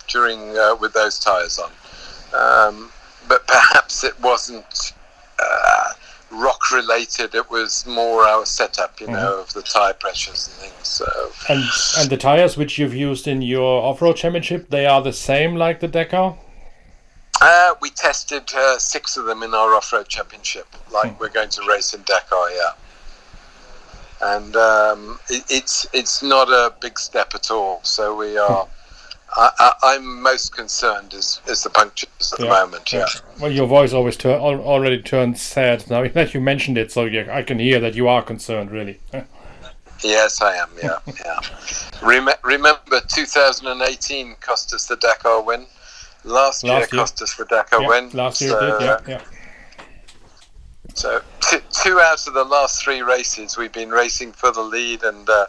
during 0.07 0.55
uh, 0.57 0.75
with 0.79 0.93
those 0.93 1.19
tires 1.19 1.59
on. 1.59 1.71
Um, 2.33 2.91
but 3.27 3.45
perhaps 3.47 4.03
it 4.03 4.19
wasn't 4.21 4.93
uh, 5.39 5.93
rock 6.31 6.71
related. 6.71 7.35
It 7.35 7.49
was 7.49 7.85
more 7.85 8.23
our 8.23 8.45
setup, 8.45 8.99
you 9.01 9.07
know, 9.07 9.41
of 9.41 9.53
the 9.53 9.61
tire 9.61 9.93
pressures 9.93 10.47
and 10.47 10.55
things. 10.57 10.87
So 10.87 11.05
And 11.49 11.63
and 11.97 12.09
the 12.09 12.17
tires 12.17 12.57
which 12.57 12.77
you've 12.77 12.95
used 12.95 13.27
in 13.27 13.41
your 13.41 13.83
off-road 13.83 14.15
championship, 14.15 14.69
they 14.69 14.85
are 14.85 15.01
the 15.01 15.13
same 15.13 15.55
like 15.55 15.79
the 15.79 15.87
Dakar. 15.87 16.37
uh, 17.41 17.73
we 17.81 17.89
tested 17.89 18.43
uh, 18.55 18.77
six 18.77 19.17
of 19.17 19.25
them 19.25 19.43
in 19.43 19.53
our 19.53 19.73
off-road 19.75 20.07
championship, 20.07 20.67
like 20.91 21.19
we're 21.19 21.29
going 21.29 21.49
to 21.49 21.61
race 21.67 21.93
in 21.93 22.01
Dakar, 22.03 22.51
yeah. 22.51 22.73
And 24.21 24.55
um, 24.55 25.19
it, 25.29 25.43
it's 25.49 25.87
it's 25.93 26.21
not 26.21 26.47
a 26.49 26.73
big 26.79 26.99
step 26.99 27.33
at 27.33 27.49
all. 27.51 27.79
So 27.83 28.15
we 28.15 28.37
are. 28.37 28.67
I, 29.37 29.49
I, 29.59 29.73
I'm 29.95 30.21
most 30.21 30.53
concerned 30.55 31.13
is, 31.13 31.41
is 31.47 31.63
the 31.63 31.69
punctures 31.69 32.33
at 32.33 32.39
the 32.39 32.47
moment. 32.47 32.91
Yeah. 32.91 33.05
Well, 33.39 33.51
your 33.51 33.67
voice 33.67 33.93
always 33.93 34.17
tur- 34.17 34.31
already 34.39 35.01
turns 35.01 35.41
sad 35.41 35.89
now 35.89 36.07
that 36.07 36.33
you 36.33 36.41
mentioned 36.41 36.77
it, 36.77 36.91
so 36.91 37.05
yeah, 37.05 37.33
I 37.35 37.41
can 37.43 37.59
hear 37.59 37.79
that 37.79 37.95
you 37.95 38.07
are 38.07 38.21
concerned, 38.21 38.71
really. 38.71 38.99
Yes, 40.03 40.41
I 40.41 40.55
am. 40.55 40.69
Yeah, 40.81 40.97
yeah. 41.23 41.39
Rem- 42.01 42.27
remember, 42.43 43.01
2018 43.07 44.35
cost 44.41 44.73
us 44.73 44.87
the 44.87 44.95
Dakar 44.95 45.43
win. 45.43 45.67
Last, 46.23 46.63
year, 46.63 46.73
Last 46.73 46.91
year. 46.91 46.99
cost 47.01 47.21
us 47.21 47.35
the 47.35 47.45
Dakar 47.45 47.81
Yeah, 47.83 47.87
win. 47.87 48.09
last 48.09 48.41
year 48.41 48.49
so, 48.49 48.57
it 48.57 48.79
did, 48.79 48.81
yeah, 48.85 48.97
yeah. 49.07 49.21
So 50.95 51.21
t- 51.41 51.59
two 51.83 51.99
out 51.99 52.25
of 52.27 52.33
the 52.33 52.43
last 52.43 52.83
three 52.83 53.03
races, 53.03 53.57
we've 53.57 53.71
been 53.71 53.91
racing 53.91 54.31
for 54.31 54.51
the 54.51 54.61
lead 54.63 55.03
and 55.03 55.29
uh, 55.29 55.45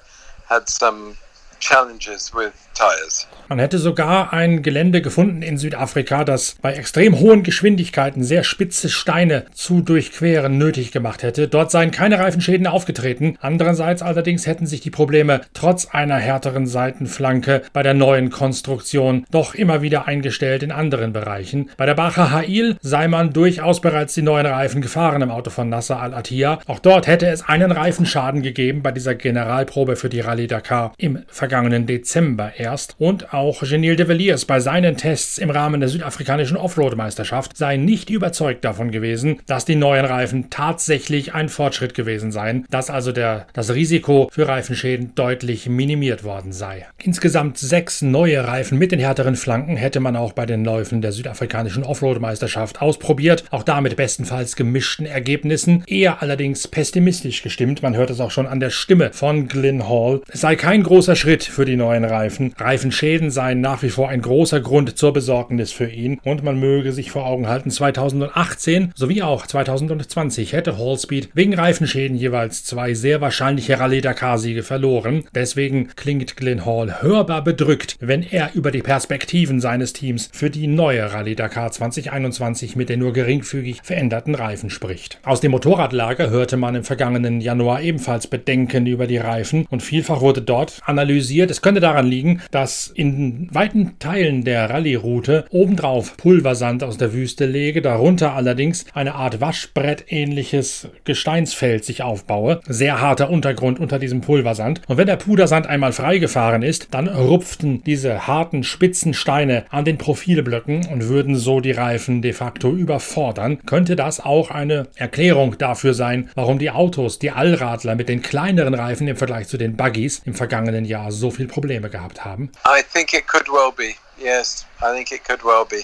had 0.48 0.68
some 0.68 1.16
challenges 1.58 2.34
with 2.34 2.68
tires. 2.82 3.28
Man 3.52 3.58
hätte 3.58 3.76
sogar 3.76 4.32
ein 4.32 4.62
Gelände 4.62 5.02
gefunden 5.02 5.42
in 5.42 5.58
Südafrika, 5.58 6.24
das 6.24 6.56
bei 6.62 6.72
extrem 6.72 7.18
hohen 7.18 7.42
Geschwindigkeiten 7.42 8.24
sehr 8.24 8.44
spitze 8.44 8.88
Steine 8.88 9.44
zu 9.52 9.82
durchqueren 9.82 10.56
nötig 10.56 10.90
gemacht 10.90 11.22
hätte. 11.22 11.48
Dort 11.48 11.70
seien 11.70 11.90
keine 11.90 12.18
Reifenschäden 12.18 12.66
aufgetreten. 12.66 13.36
Andererseits 13.42 14.00
allerdings 14.00 14.46
hätten 14.46 14.66
sich 14.66 14.80
die 14.80 14.88
Probleme 14.88 15.42
trotz 15.52 15.86
einer 15.86 16.16
härteren 16.16 16.66
Seitenflanke 16.66 17.60
bei 17.74 17.82
der 17.82 17.92
neuen 17.92 18.30
Konstruktion 18.30 19.26
doch 19.30 19.54
immer 19.54 19.82
wieder 19.82 20.08
eingestellt 20.08 20.62
in 20.62 20.72
anderen 20.72 21.12
Bereichen. 21.12 21.68
Bei 21.76 21.84
der 21.84 21.94
Bacher 21.94 22.30
Hail 22.30 22.78
sei 22.80 23.06
man 23.06 23.34
durchaus 23.34 23.82
bereits 23.82 24.14
die 24.14 24.22
neuen 24.22 24.46
Reifen 24.46 24.80
gefahren 24.80 25.20
im 25.20 25.30
Auto 25.30 25.50
von 25.50 25.68
Nasser 25.68 26.00
Al-Attiyah. 26.00 26.60
Auch 26.68 26.78
dort 26.78 27.06
hätte 27.06 27.26
es 27.26 27.46
einen 27.46 27.70
Reifenschaden 27.70 28.40
gegeben 28.40 28.82
bei 28.82 28.92
dieser 28.92 29.14
Generalprobe 29.14 29.96
für 29.96 30.08
die 30.08 30.20
Rallye 30.20 30.46
Dakar 30.46 30.94
im 30.96 31.22
vergangenen 31.28 31.84
Dezember 31.84 32.52
erst. 32.56 32.71
Und 32.98 33.34
auch 33.34 33.62
Genil 33.62 33.96
de 33.96 34.08
Villiers 34.08 34.44
bei 34.44 34.60
seinen 34.60 34.96
Tests 34.96 35.38
im 35.38 35.50
Rahmen 35.50 35.80
der 35.80 35.88
südafrikanischen 35.88 36.56
Offroad-Meisterschaft 36.56 37.56
sei 37.56 37.76
nicht 37.76 38.10
überzeugt 38.10 38.64
davon 38.64 38.90
gewesen, 38.90 39.40
dass 39.46 39.64
die 39.64 39.76
neuen 39.76 40.04
Reifen 40.04 40.48
tatsächlich 40.50 41.34
ein 41.34 41.48
Fortschritt 41.48 41.94
gewesen 41.94 42.32
seien, 42.32 42.66
dass 42.70 42.90
also 42.90 43.12
der, 43.12 43.46
das 43.52 43.74
Risiko 43.74 44.28
für 44.32 44.48
Reifenschäden 44.48 45.14
deutlich 45.14 45.68
minimiert 45.68 46.24
worden 46.24 46.52
sei. 46.52 46.86
Insgesamt 47.02 47.58
sechs 47.58 48.02
neue 48.02 48.46
Reifen 48.46 48.78
mit 48.78 48.92
den 48.92 49.00
härteren 49.00 49.36
Flanken 49.36 49.76
hätte 49.76 50.00
man 50.00 50.16
auch 50.16 50.32
bei 50.32 50.46
den 50.46 50.64
Läufen 50.64 51.02
der 51.02 51.12
südafrikanischen 51.12 51.84
Offroad-Meisterschaft 51.84 52.80
ausprobiert, 52.80 53.44
auch 53.50 53.62
da 53.62 53.80
mit 53.80 53.96
bestenfalls 53.96 54.56
gemischten 54.56 55.06
Ergebnissen, 55.06 55.84
eher 55.86 56.22
allerdings 56.22 56.68
pessimistisch 56.68 57.42
gestimmt, 57.42 57.82
man 57.82 57.96
hört 57.96 58.10
es 58.10 58.20
auch 58.20 58.30
schon 58.30 58.46
an 58.46 58.60
der 58.60 58.70
Stimme 58.70 59.12
von 59.12 59.48
Glyn 59.48 59.88
Hall. 59.88 60.22
Es 60.28 60.40
sei 60.40 60.56
kein 60.56 60.82
großer 60.82 61.16
Schritt 61.16 61.44
für 61.44 61.64
die 61.64 61.76
neuen 61.76 62.04
Reifen. 62.04 62.51
Reifenschäden 62.56 63.30
seien 63.30 63.60
nach 63.60 63.82
wie 63.82 63.90
vor 63.90 64.08
ein 64.08 64.22
großer 64.22 64.60
Grund 64.60 64.96
zur 64.96 65.12
Besorgnis 65.12 65.72
für 65.72 65.88
ihn 65.88 66.18
und 66.24 66.42
man 66.42 66.58
möge 66.58 66.92
sich 66.92 67.10
vor 67.10 67.26
Augen 67.26 67.48
halten, 67.48 67.70
2018 67.70 68.92
sowie 68.94 69.22
auch 69.22 69.46
2020 69.46 70.52
hätte 70.52 70.78
Hallspeed 70.78 71.30
wegen 71.34 71.54
Reifenschäden 71.54 72.16
jeweils 72.16 72.64
zwei 72.64 72.94
sehr 72.94 73.20
wahrscheinliche 73.20 73.78
Rallye-Dakar-Siege 73.78 74.62
verloren. 74.62 75.24
Deswegen 75.34 75.88
klingt 75.96 76.36
Glyn 76.36 76.66
Hall 76.66 77.02
hörbar 77.02 77.42
bedrückt, 77.42 77.96
wenn 78.00 78.22
er 78.22 78.50
über 78.54 78.70
die 78.70 78.82
Perspektiven 78.82 79.60
seines 79.60 79.92
Teams 79.92 80.28
für 80.32 80.50
die 80.50 80.66
neue 80.66 81.12
Rallye 81.12 81.34
Dakar 81.34 81.72
2021 81.72 82.76
mit 82.76 82.88
den 82.88 83.00
nur 83.00 83.12
geringfügig 83.12 83.80
veränderten 83.82 84.34
Reifen 84.34 84.70
spricht. 84.70 85.18
Aus 85.24 85.40
dem 85.40 85.52
Motorradlager 85.52 86.30
hörte 86.30 86.56
man 86.56 86.74
im 86.74 86.84
vergangenen 86.84 87.40
Januar 87.40 87.80
ebenfalls 87.82 88.26
Bedenken 88.26 88.86
über 88.86 89.06
die 89.06 89.18
Reifen 89.18 89.66
und 89.70 89.82
vielfach 89.82 90.20
wurde 90.20 90.42
dort 90.42 90.80
analysiert, 90.84 91.50
es 91.50 91.62
könnte 91.62 91.80
daran 91.80 92.06
liegen, 92.06 92.41
dass 92.50 92.88
in 92.88 93.48
weiten 93.52 93.98
Teilen 93.98 94.44
der 94.44 94.70
Rallye-Route 94.70 95.46
obendrauf 95.50 96.16
Pulversand 96.16 96.82
aus 96.82 96.98
der 96.98 97.12
Wüste 97.12 97.46
läge, 97.46 97.82
darunter 97.82 98.34
allerdings 98.34 98.84
eine 98.94 99.14
Art 99.14 99.40
Waschbrett-ähnliches 99.40 100.88
Gesteinsfeld 101.04 101.84
sich 101.84 102.02
aufbaue. 102.02 102.60
Sehr 102.66 103.00
harter 103.00 103.30
Untergrund 103.30 103.80
unter 103.80 103.98
diesem 103.98 104.20
Pulversand. 104.20 104.82
Und 104.88 104.96
wenn 104.96 105.06
der 105.06 105.16
Pudersand 105.16 105.66
einmal 105.66 105.92
freigefahren 105.92 106.62
ist, 106.62 106.88
dann 106.92 107.08
rupften 107.08 107.82
diese 107.84 108.26
harten, 108.26 108.64
spitzen 108.64 109.14
Steine 109.14 109.64
an 109.70 109.84
den 109.84 109.98
Profilblöcken 109.98 110.86
und 110.86 111.08
würden 111.08 111.36
so 111.36 111.60
die 111.60 111.72
Reifen 111.72 112.22
de 112.22 112.32
facto 112.32 112.72
überfordern. 112.72 113.58
Könnte 113.66 113.96
das 113.96 114.20
auch 114.20 114.50
eine 114.50 114.88
Erklärung 114.96 115.58
dafür 115.58 115.94
sein, 115.94 116.30
warum 116.34 116.58
die 116.58 116.70
Autos, 116.70 117.18
die 117.18 117.30
Allradler 117.30 117.94
mit 117.94 118.08
den 118.08 118.22
kleineren 118.22 118.74
Reifen 118.74 119.08
im 119.08 119.16
Vergleich 119.16 119.48
zu 119.48 119.58
den 119.58 119.76
Buggies 119.76 120.22
im 120.24 120.34
vergangenen 120.34 120.84
Jahr 120.84 121.12
so 121.12 121.30
viel 121.30 121.46
Probleme 121.46 121.90
gehabt 121.90 122.24
haben? 122.24 122.31
I 122.64 122.82
think 122.82 123.14
it 123.14 123.26
could 123.26 123.48
well 123.48 123.72
be. 123.72 123.96
Yes, 124.18 124.64
I 124.82 124.92
think 124.92 125.12
it 125.12 125.24
could 125.24 125.42
well 125.42 125.64
be. 125.64 125.82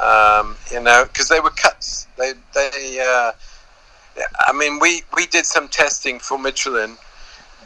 Um, 0.00 0.56
you 0.72 0.80
know, 0.80 1.04
because 1.04 1.28
they 1.28 1.40
were 1.40 1.50
cuts. 1.50 2.06
They, 2.16 2.32
they. 2.54 3.00
Uh, 3.00 3.32
I 4.46 4.52
mean, 4.52 4.78
we 4.78 5.02
we 5.16 5.26
did 5.26 5.46
some 5.46 5.68
testing 5.68 6.18
for 6.18 6.38
Michelin 6.38 6.96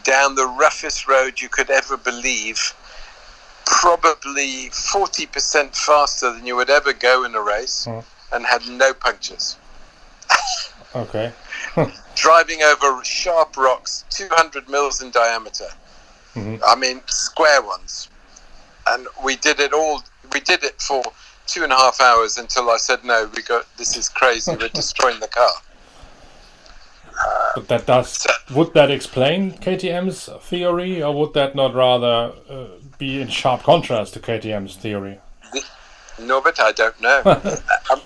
down 0.03 0.35
the 0.35 0.47
roughest 0.47 1.07
road 1.09 1.41
you 1.41 1.49
could 1.49 1.71
ever 1.71 1.97
believe. 1.97 2.75
Probably 3.67 4.69
forty 4.71 5.27
percent 5.27 5.75
faster 5.75 6.33
than 6.33 6.45
you 6.47 6.57
would 6.57 6.71
ever 6.71 6.93
go 6.93 7.25
in 7.25 7.35
a 7.35 7.41
race, 7.41 7.87
Oh. 7.89 8.05
and 8.33 8.45
had 8.45 8.67
no 8.69 8.93
punctures. 8.93 9.57
Okay. 10.95 11.33
Driving 12.15 12.63
over 12.63 13.03
sharp 13.05 13.57
rocks, 13.57 14.05
two 14.11 14.29
hundred 14.33 14.69
mils 14.69 15.01
in 15.03 15.11
diameter. 15.11 15.67
I 16.37 16.75
mean, 16.77 17.01
square 17.07 17.63
ones. 17.63 18.09
And 18.89 19.07
we 19.25 19.37
did 19.37 19.61
it 19.61 19.73
all. 19.73 20.03
We 20.33 20.41
did 20.41 20.65
it 20.65 20.81
for 20.81 21.03
two 21.47 21.63
and 21.63 21.73
a 21.73 21.77
half 21.77 22.01
hours 22.01 22.39
until 22.39 22.71
I 22.71 22.77
said, 22.77 23.05
"No, 23.05 23.31
we 23.35 23.43
got 23.43 23.67
this 23.77 23.97
is 23.97 24.09
crazy. 24.09 24.55
We're 24.57 24.69
destroying 24.75 25.21
the 25.21 25.29
car." 25.29 25.53
But 27.55 27.69
that 27.69 27.87
does. 27.87 28.27
Would 28.53 28.75
that 28.75 28.91
explain 28.91 29.53
KTM's 29.53 30.29
theory, 30.47 31.03
or 31.03 31.15
would 31.15 31.35
that 31.35 31.55
not 31.55 31.75
rather 31.75 32.33
uh, 32.51 32.67
be 32.99 33.23
in 33.23 33.29
sharp 33.29 33.63
contrast 33.63 34.15
to 34.15 34.21
KTM's 34.21 34.77
theory? 34.77 35.21
No, 36.21 36.41
but 36.41 36.61
I 36.61 36.73
don't 36.73 37.01
know. 37.01 37.23
um, 37.91 38.01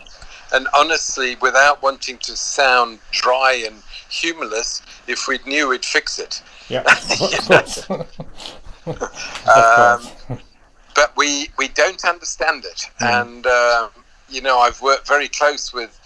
and 0.53 0.67
honestly, 0.77 1.37
without 1.37 1.83
wanting 1.83 2.19
to 2.19 2.37
sound 2.37 2.99
dry 3.11 3.63
and 3.67 3.83
humorless, 4.11 4.83
if 5.07 5.29
we 5.29 5.39
knew, 5.47 5.69
we'd 5.69 5.85
fix 5.85 6.19
it. 6.19 6.43
Yeah. 6.69 6.81
of 6.87 7.09
course. 7.19 7.91
of 8.87 8.99
Um, 9.49 10.39
but 10.95 11.17
we 11.17 11.49
we 11.59 11.69
don't 11.69 12.05
understand 12.05 12.65
it, 12.65 12.87
and 13.01 13.47
um, 13.47 13.91
you 14.29 14.41
know 14.41 14.59
I've 14.59 14.81
worked 14.83 15.07
very 15.07 15.29
close 15.29 15.73
with 15.73 15.99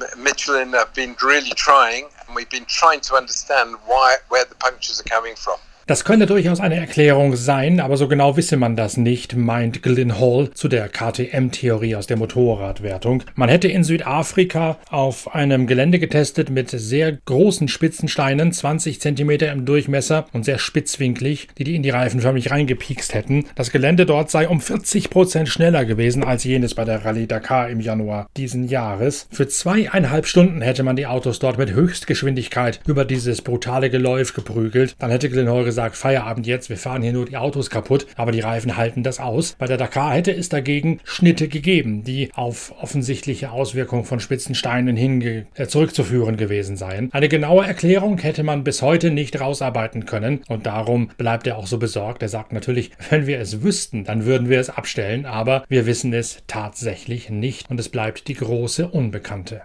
M- 0.00 0.22
Michelin. 0.22 0.74
I've 0.74 0.92
been 0.92 1.16
really 1.22 1.52
trying, 1.52 2.08
and 2.26 2.36
we've 2.36 2.50
been 2.50 2.66
trying 2.66 3.00
to 3.02 3.14
understand 3.14 3.76
why 3.86 4.16
where 4.28 4.44
the 4.44 4.54
punctures 4.56 5.00
are 5.00 5.04
coming 5.04 5.34
from. 5.34 5.58
Das 5.88 6.04
könnte 6.04 6.26
durchaus 6.26 6.60
eine 6.60 6.76
Erklärung 6.76 7.34
sein, 7.34 7.80
aber 7.80 7.96
so 7.96 8.08
genau 8.08 8.36
wisse 8.36 8.58
man 8.58 8.76
das 8.76 8.98
nicht, 8.98 9.34
meint 9.36 9.82
Glyn 9.82 10.20
Hall 10.20 10.50
zu 10.52 10.68
der 10.68 10.90
KTM-Theorie 10.90 11.96
aus 11.96 12.06
der 12.06 12.18
Motorradwertung. 12.18 13.22
Man 13.36 13.48
hätte 13.48 13.68
in 13.68 13.84
Südafrika 13.84 14.76
auf 14.90 15.34
einem 15.34 15.66
Gelände 15.66 15.98
getestet 15.98 16.50
mit 16.50 16.68
sehr 16.68 17.12
großen 17.12 17.68
spitzen 17.68 18.08
Steinen, 18.08 18.52
20 18.52 19.00
cm 19.00 19.30
im 19.30 19.64
Durchmesser 19.64 20.26
und 20.34 20.44
sehr 20.44 20.58
spitzwinklig, 20.58 21.48
die 21.56 21.64
die 21.64 21.74
in 21.74 21.82
die 21.82 21.88
Reifen 21.88 22.20
förmlich 22.20 22.50
reingepiekst 22.50 23.14
hätten. 23.14 23.46
Das 23.54 23.70
Gelände 23.70 24.04
dort 24.04 24.30
sei 24.30 24.46
um 24.46 24.58
40% 24.58 25.46
schneller 25.46 25.86
gewesen 25.86 26.22
als 26.22 26.44
jenes 26.44 26.74
bei 26.74 26.84
der 26.84 27.06
Rallye 27.06 27.26
Dakar 27.26 27.70
im 27.70 27.80
Januar 27.80 28.28
diesen 28.36 28.68
Jahres. 28.68 29.26
Für 29.30 29.48
zweieinhalb 29.48 30.26
Stunden 30.26 30.60
hätte 30.60 30.82
man 30.82 30.96
die 30.96 31.06
Autos 31.06 31.38
dort 31.38 31.56
mit 31.56 31.72
Höchstgeschwindigkeit 31.72 32.80
über 32.86 33.06
dieses 33.06 33.40
brutale 33.40 33.88
Geläuf 33.88 34.34
geprügelt. 34.34 34.94
Dann 34.98 35.10
hätte 35.10 35.30
Glyn 35.30 35.48
Hall 35.48 35.64
gesagt, 35.64 35.77
gesagt, 35.78 35.96
Feierabend 35.96 36.44
jetzt, 36.44 36.70
wir 36.70 36.76
fahren 36.76 37.02
hier 37.02 37.12
nur 37.12 37.26
die 37.26 37.36
Autos 37.36 37.70
kaputt, 37.70 38.08
aber 38.16 38.32
die 38.32 38.40
Reifen 38.40 38.76
halten 38.76 39.04
das 39.04 39.20
aus. 39.20 39.54
Bei 39.58 39.66
der 39.66 39.76
Dakar 39.76 40.12
hätte 40.12 40.32
es 40.32 40.48
dagegen 40.48 40.98
Schnitte 41.04 41.46
gegeben, 41.46 42.02
die 42.02 42.30
auf 42.34 42.74
offensichtliche 42.80 43.52
Auswirkungen 43.52 44.02
von 44.02 44.18
Spitzensteinen 44.18 44.96
hin 44.96 45.46
äh, 45.54 45.66
zurückzuführen 45.68 46.36
gewesen 46.36 46.76
seien. 46.76 47.10
Eine 47.12 47.28
genaue 47.28 47.64
Erklärung 47.64 48.18
hätte 48.18 48.42
man 48.42 48.64
bis 48.64 48.82
heute 48.82 49.12
nicht 49.12 49.40
rausarbeiten 49.40 50.04
können 50.04 50.40
und 50.48 50.66
darum 50.66 51.10
bleibt 51.16 51.46
er 51.46 51.56
auch 51.56 51.68
so 51.68 51.78
besorgt. 51.78 52.22
Er 52.22 52.28
sagt 52.28 52.52
natürlich, 52.52 52.90
wenn 53.10 53.28
wir 53.28 53.38
es 53.38 53.62
wüssten, 53.62 54.02
dann 54.02 54.24
würden 54.24 54.48
wir 54.48 54.58
es 54.58 54.70
abstellen, 54.70 55.26
aber 55.26 55.62
wir 55.68 55.86
wissen 55.86 56.12
es 56.12 56.42
tatsächlich 56.48 57.30
nicht 57.30 57.70
und 57.70 57.78
es 57.78 57.88
bleibt 57.88 58.26
die 58.26 58.34
große 58.34 58.88
Unbekannte. 58.88 59.62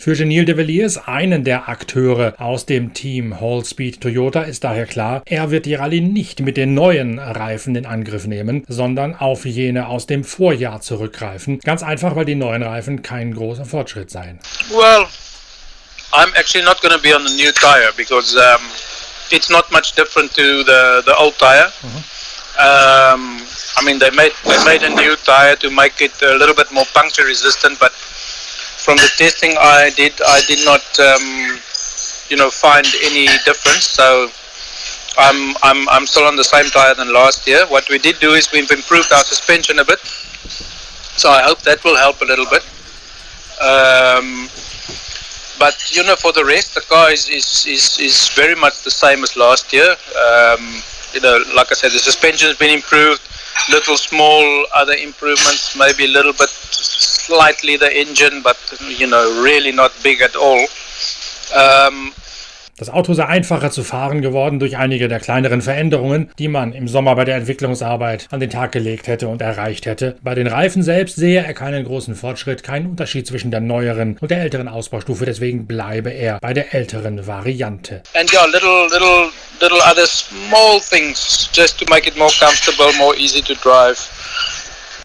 Für 0.00 0.14
Genil 0.14 0.44
de 0.44 0.56
Villiers, 0.56 1.08
einen 1.08 1.42
der 1.42 1.68
Akteure 1.68 2.34
aus 2.38 2.66
dem 2.66 2.94
Team 2.94 3.40
Hallspeed 3.40 4.00
Toyota, 4.00 4.42
ist 4.42 4.62
daher 4.62 4.86
klar, 4.86 5.22
er 5.26 5.50
wird 5.50 5.66
die 5.66 5.74
Rallye 5.74 6.00
nicht 6.00 6.38
mit 6.38 6.56
den 6.56 6.72
neuen 6.72 7.18
Reifen 7.18 7.74
in 7.74 7.84
Angriff 7.84 8.24
nehmen, 8.24 8.64
sondern 8.68 9.16
auf 9.16 9.44
jene 9.44 9.88
aus 9.88 10.06
dem 10.06 10.22
Vorjahr 10.22 10.80
zurückgreifen. 10.80 11.58
Ganz 11.58 11.82
einfach, 11.82 12.14
weil 12.14 12.26
die 12.26 12.36
neuen 12.36 12.62
Reifen 12.62 13.02
kein 13.02 13.34
großer 13.34 13.64
Fortschritt 13.64 14.08
seien. 14.08 14.38
Well, 14.70 15.08
I'm 16.12 16.32
actually 16.36 16.64
not 16.64 16.80
going 16.80 16.94
to 16.94 17.02
be 17.02 17.12
on 17.12 17.26
the 17.26 17.34
new 17.34 17.50
tire 17.50 17.90
because 17.96 18.36
um, 18.36 18.62
it's 19.32 19.50
not 19.50 19.68
much 19.72 19.96
different 19.96 20.32
to 20.34 20.62
the, 20.62 21.02
the 21.06 21.14
old 21.18 21.36
tire. 21.38 21.72
Mm 21.82 21.90
-hmm. 21.90 23.14
um, 23.14 23.42
I 23.80 23.84
mean, 23.84 23.98
they 23.98 24.10
made 24.12 24.32
they 24.44 24.58
made 24.64 24.86
a 24.86 24.90
new 24.90 25.16
tire 25.24 25.56
to 25.56 25.70
make 25.70 26.04
it 26.04 26.12
a 26.22 26.34
little 26.34 26.54
bit 26.54 26.70
more 26.70 26.86
puncture 26.94 27.26
resistant, 27.26 27.78
but 27.80 27.90
from 28.88 28.96
the 28.96 29.12
testing 29.20 29.52
I 29.60 29.90
did, 30.00 30.16
I 30.16 30.40
did 30.48 30.64
not, 30.64 30.80
um, 30.96 31.60
you 32.32 32.40
know, 32.40 32.48
find 32.48 32.86
any 33.04 33.28
difference. 33.44 33.84
So 33.84 34.30
I'm, 35.18 35.54
I'm, 35.62 35.86
I'm 35.90 36.06
still 36.06 36.24
on 36.24 36.36
the 36.36 36.44
same 36.44 36.64
tire 36.70 36.94
than 36.94 37.12
last 37.12 37.46
year. 37.46 37.66
What 37.68 37.86
we 37.90 37.98
did 37.98 38.18
do 38.18 38.32
is 38.32 38.50
we've 38.50 38.70
improved 38.70 39.12
our 39.12 39.20
suspension 39.20 39.78
a 39.78 39.84
bit. 39.84 40.00
So 40.00 41.28
I 41.28 41.42
hope 41.42 41.60
that 41.68 41.84
will 41.84 41.98
help 41.98 42.22
a 42.22 42.24
little 42.24 42.46
bit. 42.48 42.64
Um, 43.60 44.48
but 45.60 45.76
you 45.92 46.02
know, 46.04 46.16
for 46.16 46.32
the 46.32 46.46
rest, 46.46 46.74
the 46.74 46.80
car 46.80 47.12
is, 47.12 47.28
is, 47.28 47.66
is, 47.68 47.98
is 48.00 48.30
very 48.30 48.54
much 48.54 48.84
the 48.84 48.90
same 48.90 49.22
as 49.22 49.36
last 49.36 49.70
year. 49.70 49.90
Um, 50.16 50.80
you 51.12 51.20
know, 51.20 51.36
like 51.54 51.70
I 51.70 51.74
said, 51.74 51.92
the 51.92 52.00
suspension 52.00 52.48
has 52.48 52.56
been 52.56 52.72
improved. 52.72 53.20
Little 53.68 53.98
small 53.98 54.64
other 54.74 54.94
improvements, 54.94 55.76
maybe 55.76 56.06
a 56.06 56.08
little 56.08 56.32
bit 56.32 56.48
slightly 57.28 57.76
the 57.76 57.90
engine, 57.92 58.42
but 58.42 58.56
you 58.98 59.06
know, 59.06 59.42
really 59.42 59.72
not 59.72 59.92
big 60.02 60.22
at 60.22 60.34
all. 60.36 60.66
Um, 61.54 62.12
Das 62.78 62.90
Auto 62.90 63.12
sei 63.12 63.26
einfacher 63.26 63.72
zu 63.72 63.82
fahren 63.82 64.22
geworden 64.22 64.60
durch 64.60 64.76
einige 64.76 65.08
der 65.08 65.18
kleineren 65.18 65.62
Veränderungen, 65.62 66.30
die 66.38 66.46
man 66.46 66.72
im 66.72 66.86
Sommer 66.86 67.16
bei 67.16 67.24
der 67.24 67.34
Entwicklungsarbeit 67.34 68.28
an 68.30 68.38
den 68.38 68.50
Tag 68.50 68.70
gelegt 68.70 69.08
hätte 69.08 69.26
und 69.26 69.42
erreicht 69.42 69.84
hätte. 69.84 70.16
Bei 70.22 70.36
den 70.36 70.46
Reifen 70.46 70.84
selbst 70.84 71.16
sehe 71.16 71.44
er 71.44 71.54
keinen 71.54 71.84
großen 71.84 72.14
Fortschritt, 72.14 72.62
keinen 72.62 72.86
Unterschied 72.86 73.26
zwischen 73.26 73.50
der 73.50 73.58
neueren 73.58 74.16
und 74.20 74.30
der 74.30 74.42
älteren 74.42 74.68
Ausbaustufe, 74.68 75.24
deswegen 75.24 75.66
bleibe 75.66 76.10
er 76.10 76.38
bei 76.40 76.52
der 76.52 76.72
älteren 76.72 77.26
Variante. 77.26 78.04
And 78.14 78.32
yeah, 78.32 78.44
little 78.46 78.86
little 78.92 79.30
little 79.60 79.80
other 79.90 80.06
small 80.06 80.80
things 80.80 81.50
just 81.52 81.80
to 81.80 81.84
make 81.90 82.08
it 82.08 82.16
more 82.16 82.30
comfortable, 82.38 82.92
more 82.96 83.16
easy 83.16 83.42
to 83.42 83.54
drive. 83.54 83.98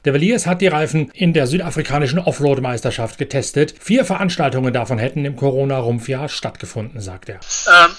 De 0.06 0.12
Villiers 0.12 0.46
hat 0.46 0.60
die 0.60 0.68
Reifen 0.68 1.12
in 1.14 1.32
der 1.32 1.48
südafrikanischen 1.48 2.20
Offroad-Meisterschaft 2.20 3.18
getestet. 3.18 3.74
Vier 3.80 4.04
Veranstaltungen 4.04 4.74
davon 4.74 4.98
hätten 4.98 5.24
im 5.24 5.38
Corona-Rumpfjahr 5.38 6.28
stattgefunden, 6.28 7.00
sagt 7.00 7.30
er. 7.30 7.40
Um, 7.68 7.96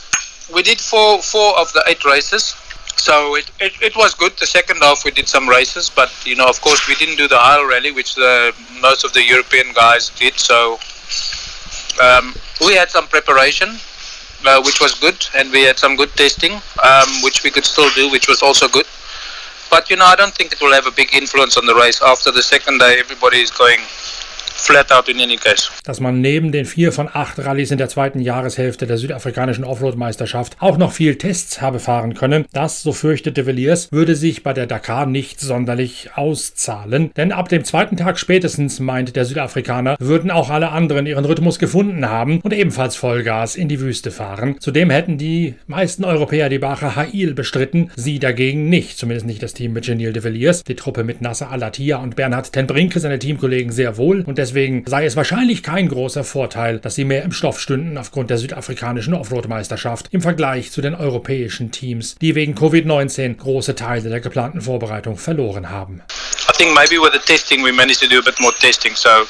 we 0.54 0.62
did 0.62 0.78
four, 0.82 1.22
four 1.22 1.58
of 1.58 1.72
the 1.72 1.80
eight 1.86 2.04
races. 2.04 2.54
So 2.96 3.36
it, 3.36 3.46
it, 3.58 3.72
it, 3.80 3.96
was 3.96 4.14
good. 4.16 4.36
The 4.38 4.46
second 4.46 4.82
half 4.82 5.04
we 5.04 5.12
did 5.12 5.28
some 5.28 5.48
races, 5.48 5.90
but 5.90 6.10
you 6.26 6.36
know, 6.36 6.46
of 6.46 6.60
course, 6.60 6.86
we 6.86 6.94
didn't 6.94 7.16
do 7.16 7.26
the 7.26 7.38
Isle 7.40 7.66
Rally, 7.66 7.90
which 7.90 8.14
the, 8.14 8.52
most 8.82 9.04
of 9.04 9.14
the 9.14 9.22
European 9.22 9.72
guys 9.72 10.10
did. 10.10 10.38
So 10.38 10.78
um, 12.02 12.34
we 12.60 12.74
had 12.74 12.90
some 12.90 13.08
preparation, 13.08 13.68
uh, 14.44 14.62
which 14.62 14.78
was 14.78 14.92
good, 14.92 15.26
and 15.34 15.50
we 15.50 15.62
had 15.62 15.78
some 15.78 15.96
good 15.96 16.10
testing, 16.16 16.52
um, 16.52 17.08
which 17.22 17.42
we 17.42 17.50
could 17.50 17.64
still 17.64 17.88
do, 17.94 18.10
which 18.10 18.28
was 18.28 18.42
also 18.42 18.68
good. 18.68 18.86
But 19.70 19.90
you 19.90 19.96
know, 19.96 20.04
I 20.06 20.16
don't 20.16 20.34
think 20.34 20.52
it 20.52 20.60
will 20.60 20.72
have 20.72 20.86
a 20.86 20.90
big 20.92 21.14
influence 21.14 21.56
on 21.56 21.66
the 21.66 21.74
race. 21.74 22.00
After 22.02 22.30
the 22.30 22.42
second 22.42 22.78
day, 22.78 22.98
everybody 22.98 23.40
is 23.40 23.50
going 23.50 23.80
flat 24.54 24.92
out 24.92 25.08
in 25.08 25.20
any 25.20 25.36
case. 25.36 25.70
Dass 25.84 26.00
man 26.00 26.20
neben 26.20 26.52
den 26.52 26.64
vier 26.64 26.92
von 26.92 27.08
acht 27.12 27.38
Rallyes 27.38 27.70
in 27.70 27.78
der 27.78 27.88
zweiten 27.88 28.20
Jahreshälfte 28.20 28.86
der 28.86 28.96
südafrikanischen 28.96 29.64
Offroad-Meisterschaft 29.64 30.56
auch 30.60 30.78
noch 30.78 30.92
viel 30.92 31.16
Tests 31.16 31.60
habe 31.60 31.80
fahren 31.80 32.14
können, 32.14 32.46
das, 32.52 32.82
so 32.82 32.92
fürchtete 32.92 33.46
Villiers, 33.46 33.90
würde 33.92 34.14
sich 34.14 34.42
bei 34.42 34.52
der 34.52 34.66
Dakar 34.66 35.06
nicht 35.06 35.40
sonderlich 35.40 36.10
auszahlen. 36.14 37.10
Denn 37.16 37.32
ab 37.32 37.48
dem 37.48 37.64
zweiten 37.64 37.96
Tag 37.96 38.18
spätestens, 38.18 38.80
meint 38.80 39.16
der 39.16 39.24
Südafrikaner, 39.24 39.96
würden 39.98 40.30
auch 40.30 40.50
alle 40.50 40.70
anderen 40.70 41.06
ihren 41.06 41.24
Rhythmus 41.24 41.58
gefunden 41.58 42.08
haben 42.08 42.40
und 42.40 42.52
ebenfalls 42.52 42.96
Vollgas 42.96 43.56
in 43.56 43.68
die 43.68 43.80
Wüste 43.80 44.10
fahren. 44.10 44.56
Zudem 44.60 44.90
hätten 44.90 45.18
die 45.18 45.54
meisten 45.66 46.04
Europäer 46.04 46.48
die 46.48 46.58
Bache 46.58 46.96
Hail 46.96 47.34
bestritten, 47.34 47.90
sie 47.96 48.18
dagegen 48.18 48.68
nicht, 48.68 48.98
zumindest 48.98 49.26
nicht 49.26 49.42
das 49.42 49.54
Team 49.54 49.72
mit 49.72 49.84
Genil 49.84 50.12
de 50.12 50.22
Villiers, 50.22 50.64
die 50.64 50.76
Truppe 50.76 51.04
mit 51.04 51.20
Nasser 51.20 51.50
Alatia 51.50 51.98
und 51.98 52.16
Bernhard 52.16 52.52
Tenbrinke, 52.52 53.00
seine 53.00 53.18
Teamkollegen 53.18 53.72
sehr 53.72 53.96
wohl 53.96 54.22
und 54.22 54.38
deswegen 54.44 54.84
sei 54.86 55.06
es 55.06 55.16
wahrscheinlich 55.16 55.62
kein 55.62 55.88
großer 55.88 56.22
Vorteil, 56.22 56.78
dass 56.78 56.94
sie 56.94 57.04
mehr 57.04 57.22
im 57.22 57.32
Stoff 57.32 57.58
stünden 57.58 57.96
aufgrund 57.96 58.28
der 58.28 58.36
südafrikanischen 58.36 59.14
Offroad-Meisterschaft 59.14 60.08
im 60.10 60.20
Vergleich 60.20 60.70
zu 60.70 60.82
den 60.82 60.94
europäischen 60.94 61.70
Teams, 61.70 62.16
die 62.20 62.34
wegen 62.34 62.54
Covid-19 62.54 63.38
große 63.38 63.74
Teile 63.74 64.10
der 64.10 64.20
geplanten 64.20 64.60
Vorbereitung 64.60 65.16
verloren 65.16 65.70
haben. 65.70 66.02
I 66.50 66.52
think 66.58 66.74
maybe 66.74 67.02
with 67.02 67.14
the 67.14 67.20
testing 67.20 67.64
we 67.64 67.72
managed 67.72 68.02
to 68.02 68.06
do 68.06 68.18
a 68.18 68.22
bit 68.22 68.38
more 68.38 68.52
testing, 68.60 68.94
so 68.94 69.08
uh, 69.08 69.24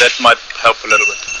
that 0.00 0.12
might 0.20 0.38
help 0.62 0.76
a 0.84 0.88
little 0.88 1.06
bit. 1.06 1.37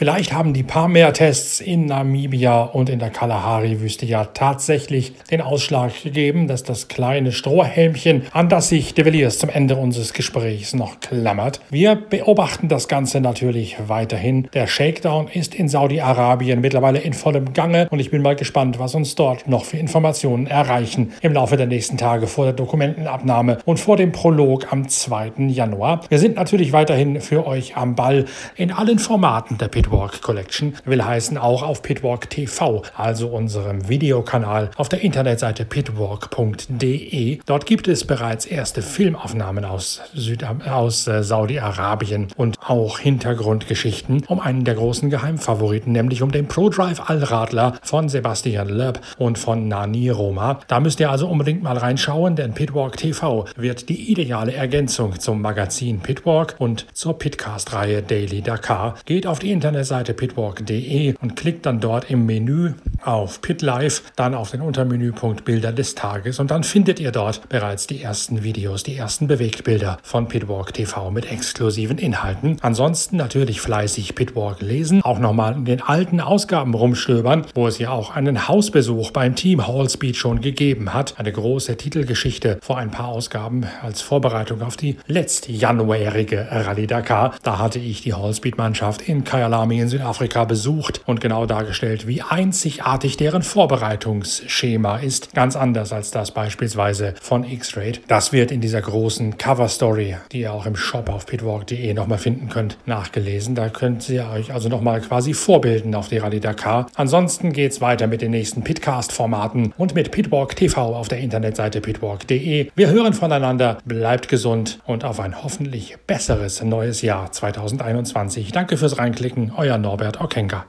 Vielleicht 0.00 0.32
haben 0.32 0.54
die 0.54 0.62
paar 0.62 0.88
mehr 0.88 1.12
Tests 1.12 1.60
in 1.60 1.84
Namibia 1.84 2.62
und 2.62 2.88
in 2.88 3.00
der 3.00 3.10
Kalahari-Wüste 3.10 4.06
ja 4.06 4.24
tatsächlich 4.24 5.12
den 5.30 5.42
Ausschlag 5.42 5.92
gegeben, 6.02 6.48
dass 6.48 6.62
das 6.62 6.88
kleine 6.88 7.32
Strohhelmchen, 7.32 8.22
an 8.32 8.48
das 8.48 8.70
sich 8.70 8.94
De 8.94 9.04
Villiers 9.04 9.38
zum 9.38 9.50
Ende 9.50 9.76
unseres 9.76 10.14
Gesprächs 10.14 10.72
noch 10.72 11.00
klammert. 11.00 11.60
Wir 11.68 11.96
beobachten 11.96 12.68
das 12.68 12.88
Ganze 12.88 13.20
natürlich 13.20 13.76
weiterhin. 13.88 14.48
Der 14.54 14.66
Shakedown 14.66 15.28
ist 15.28 15.54
in 15.54 15.68
Saudi-Arabien 15.68 16.62
mittlerweile 16.62 17.00
in 17.00 17.12
vollem 17.12 17.52
Gange 17.52 17.86
und 17.90 18.00
ich 18.00 18.10
bin 18.10 18.22
mal 18.22 18.36
gespannt, 18.36 18.78
was 18.78 18.94
uns 18.94 19.16
dort 19.16 19.48
noch 19.48 19.66
für 19.66 19.76
Informationen 19.76 20.46
erreichen 20.46 21.12
im 21.20 21.34
Laufe 21.34 21.58
der 21.58 21.66
nächsten 21.66 21.98
Tage 21.98 22.26
vor 22.26 22.46
der 22.46 22.54
Dokumentenabnahme 22.54 23.58
und 23.66 23.78
vor 23.78 23.98
dem 23.98 24.12
Prolog 24.12 24.72
am 24.72 24.88
2. 24.88 25.32
Januar. 25.48 26.00
Wir 26.08 26.18
sind 26.18 26.36
natürlich 26.36 26.72
weiterhin 26.72 27.20
für 27.20 27.46
euch 27.46 27.76
am 27.76 27.96
Ball 27.96 28.24
in 28.56 28.72
allen 28.72 28.98
Formaten 28.98 29.58
der 29.58 29.68
Pit 29.68 29.89
Pitwalk 29.90 30.22
Collection 30.22 30.74
will 30.84 31.04
heißen 31.04 31.36
auch 31.36 31.64
auf 31.64 31.82
Pitwalk 31.82 32.30
TV, 32.30 32.82
also 32.96 33.26
unserem 33.26 33.88
Videokanal 33.88 34.70
auf 34.76 34.88
der 34.88 35.00
Internetseite 35.00 35.64
pitwalk.de. 35.64 37.40
Dort 37.44 37.66
gibt 37.66 37.88
es 37.88 38.04
bereits 38.04 38.46
erste 38.46 38.82
Filmaufnahmen 38.82 39.64
aus, 39.64 40.00
Süd 40.14 40.44
aus 40.68 41.08
äh, 41.08 41.24
Saudi-Arabien 41.24 42.28
und 42.36 42.56
auch 42.64 43.00
Hintergrundgeschichten 43.00 44.22
um 44.28 44.38
einen 44.38 44.64
der 44.64 44.76
großen 44.76 45.10
Geheimfavoriten, 45.10 45.92
nämlich 45.92 46.22
um 46.22 46.30
den 46.30 46.46
ProDrive 46.46 47.10
Allradler 47.10 47.76
von 47.82 48.08
Sebastian 48.08 48.68
Loeb 48.68 49.00
und 49.18 49.38
von 49.38 49.66
Nani 49.66 50.10
Roma. 50.10 50.60
Da 50.68 50.78
müsst 50.78 51.00
ihr 51.00 51.10
also 51.10 51.26
unbedingt 51.26 51.64
mal 51.64 51.76
reinschauen, 51.76 52.36
denn 52.36 52.54
Pitwalk 52.54 52.96
TV 52.96 53.46
wird 53.56 53.88
die 53.88 54.12
ideale 54.12 54.54
Ergänzung 54.54 55.18
zum 55.18 55.40
Magazin 55.40 55.98
Pitwalk 55.98 56.54
und 56.58 56.86
zur 56.92 57.18
Pitcast-Reihe 57.18 58.02
Daily 58.02 58.40
Dakar. 58.40 58.94
Geht 59.04 59.26
auf 59.26 59.40
die 59.40 59.50
Internet 59.80 59.86
Seite 59.86 60.14
pitwalk.de 60.14 61.14
und 61.20 61.36
klickt 61.36 61.66
dann 61.66 61.80
dort 61.80 62.10
im 62.10 62.26
Menü 62.26 62.72
auf 63.02 63.40
PitLife, 63.40 64.02
dann 64.16 64.34
auf 64.34 64.50
den 64.50 64.60
Untermenüpunkt 64.60 65.44
Bilder 65.44 65.72
des 65.72 65.94
Tages 65.94 66.38
und 66.38 66.50
dann 66.50 66.64
findet 66.64 67.00
ihr 67.00 67.12
dort 67.12 67.48
bereits 67.48 67.86
die 67.86 68.02
ersten 68.02 68.42
Videos, 68.42 68.82
die 68.82 68.96
ersten 68.96 69.26
Bewegtbilder 69.26 69.98
von 70.02 70.28
Pitwalk 70.28 70.74
TV 70.74 71.10
mit 71.10 71.30
exklusiven 71.30 71.96
Inhalten. 71.98 72.58
Ansonsten 72.60 73.16
natürlich 73.16 73.60
fleißig 73.60 74.14
Pitwalk 74.14 74.60
lesen, 74.60 75.02
auch 75.02 75.18
nochmal 75.18 75.54
in 75.54 75.64
den 75.64 75.80
alten 75.80 76.20
Ausgaben 76.20 76.74
rumstöbern, 76.74 77.46
wo 77.54 77.66
es 77.66 77.78
ja 77.78 77.90
auch 77.90 78.14
einen 78.14 78.48
Hausbesuch 78.48 79.10
beim 79.12 79.34
Team 79.34 79.66
Hallspeed 79.66 80.16
schon 80.16 80.40
gegeben 80.42 80.92
hat. 80.92 81.18
Eine 81.18 81.32
große 81.32 81.76
Titelgeschichte 81.76 82.58
vor 82.60 82.76
ein 82.76 82.90
paar 82.90 83.08
Ausgaben 83.08 83.66
als 83.82 84.02
Vorbereitung 84.02 84.62
auf 84.62 84.76
die 84.76 84.96
letztjanuärige 85.06 86.48
Rallye 86.50 86.86
Dakar. 86.86 87.34
Da 87.42 87.58
hatte 87.58 87.78
ich 87.78 88.02
die 88.02 88.12
Hallspeed-Mannschaft 88.12 89.02
in 89.02 89.24
Kyalami 89.70 89.80
in 89.80 89.88
Südafrika 89.88 90.44
besucht 90.44 91.02
und 91.06 91.20
genau 91.20 91.46
dargestellt, 91.46 92.06
wie 92.06 92.22
einzigartig 92.22 92.60
einzigartig 92.90 93.16
deren 93.16 93.42
Vorbereitungsschema 93.42 94.98
ist. 94.98 95.34
Ganz 95.34 95.56
anders 95.56 95.92
als 95.92 96.10
das 96.10 96.32
beispielsweise 96.32 97.14
von 97.20 97.44
X-Raid. 97.44 98.00
Das 98.08 98.32
wird 98.32 98.50
in 98.50 98.60
dieser 98.60 98.80
großen 98.80 99.38
Cover-Story, 99.38 100.16
die 100.32 100.40
ihr 100.40 100.52
auch 100.52 100.66
im 100.66 100.76
Shop 100.76 101.08
auf 101.08 101.26
pitwalk.de 101.26 101.94
nochmal 101.94 102.18
finden 102.18 102.48
könnt, 102.48 102.76
nachgelesen. 102.86 103.54
Da 103.54 103.68
könnt 103.68 104.08
ihr 104.08 104.28
euch 104.30 104.52
also 104.52 104.68
nochmal 104.68 105.00
quasi 105.00 105.34
vorbilden 105.34 105.94
auf 105.94 106.08
die 106.08 106.18
Rallye 106.18 106.40
Dakar. 106.40 106.86
Ansonsten 106.96 107.52
geht 107.52 107.72
es 107.72 107.80
weiter 107.80 108.06
mit 108.06 108.22
den 108.22 108.32
nächsten 108.32 108.62
Pitcast-Formaten 108.62 109.72
und 109.76 109.94
mit 109.94 110.10
Pitwalk 110.10 110.56
TV 110.56 110.94
auf 110.94 111.08
der 111.08 111.18
Internetseite 111.18 111.80
pitwalk.de. 111.80 112.70
Wir 112.74 112.90
hören 112.90 113.12
voneinander, 113.12 113.78
bleibt 113.84 114.28
gesund 114.28 114.80
und 114.86 115.04
auf 115.04 115.20
ein 115.20 115.42
hoffentlich 115.42 115.96
besseres 116.06 116.62
neues 116.62 117.02
Jahr 117.02 117.30
2021. 117.30 118.52
Danke 118.52 118.76
fürs 118.76 118.98
Reinklicken, 118.98 119.52
euer 119.60 119.78
Norbert 119.78 120.20
Okenka. 120.20 120.64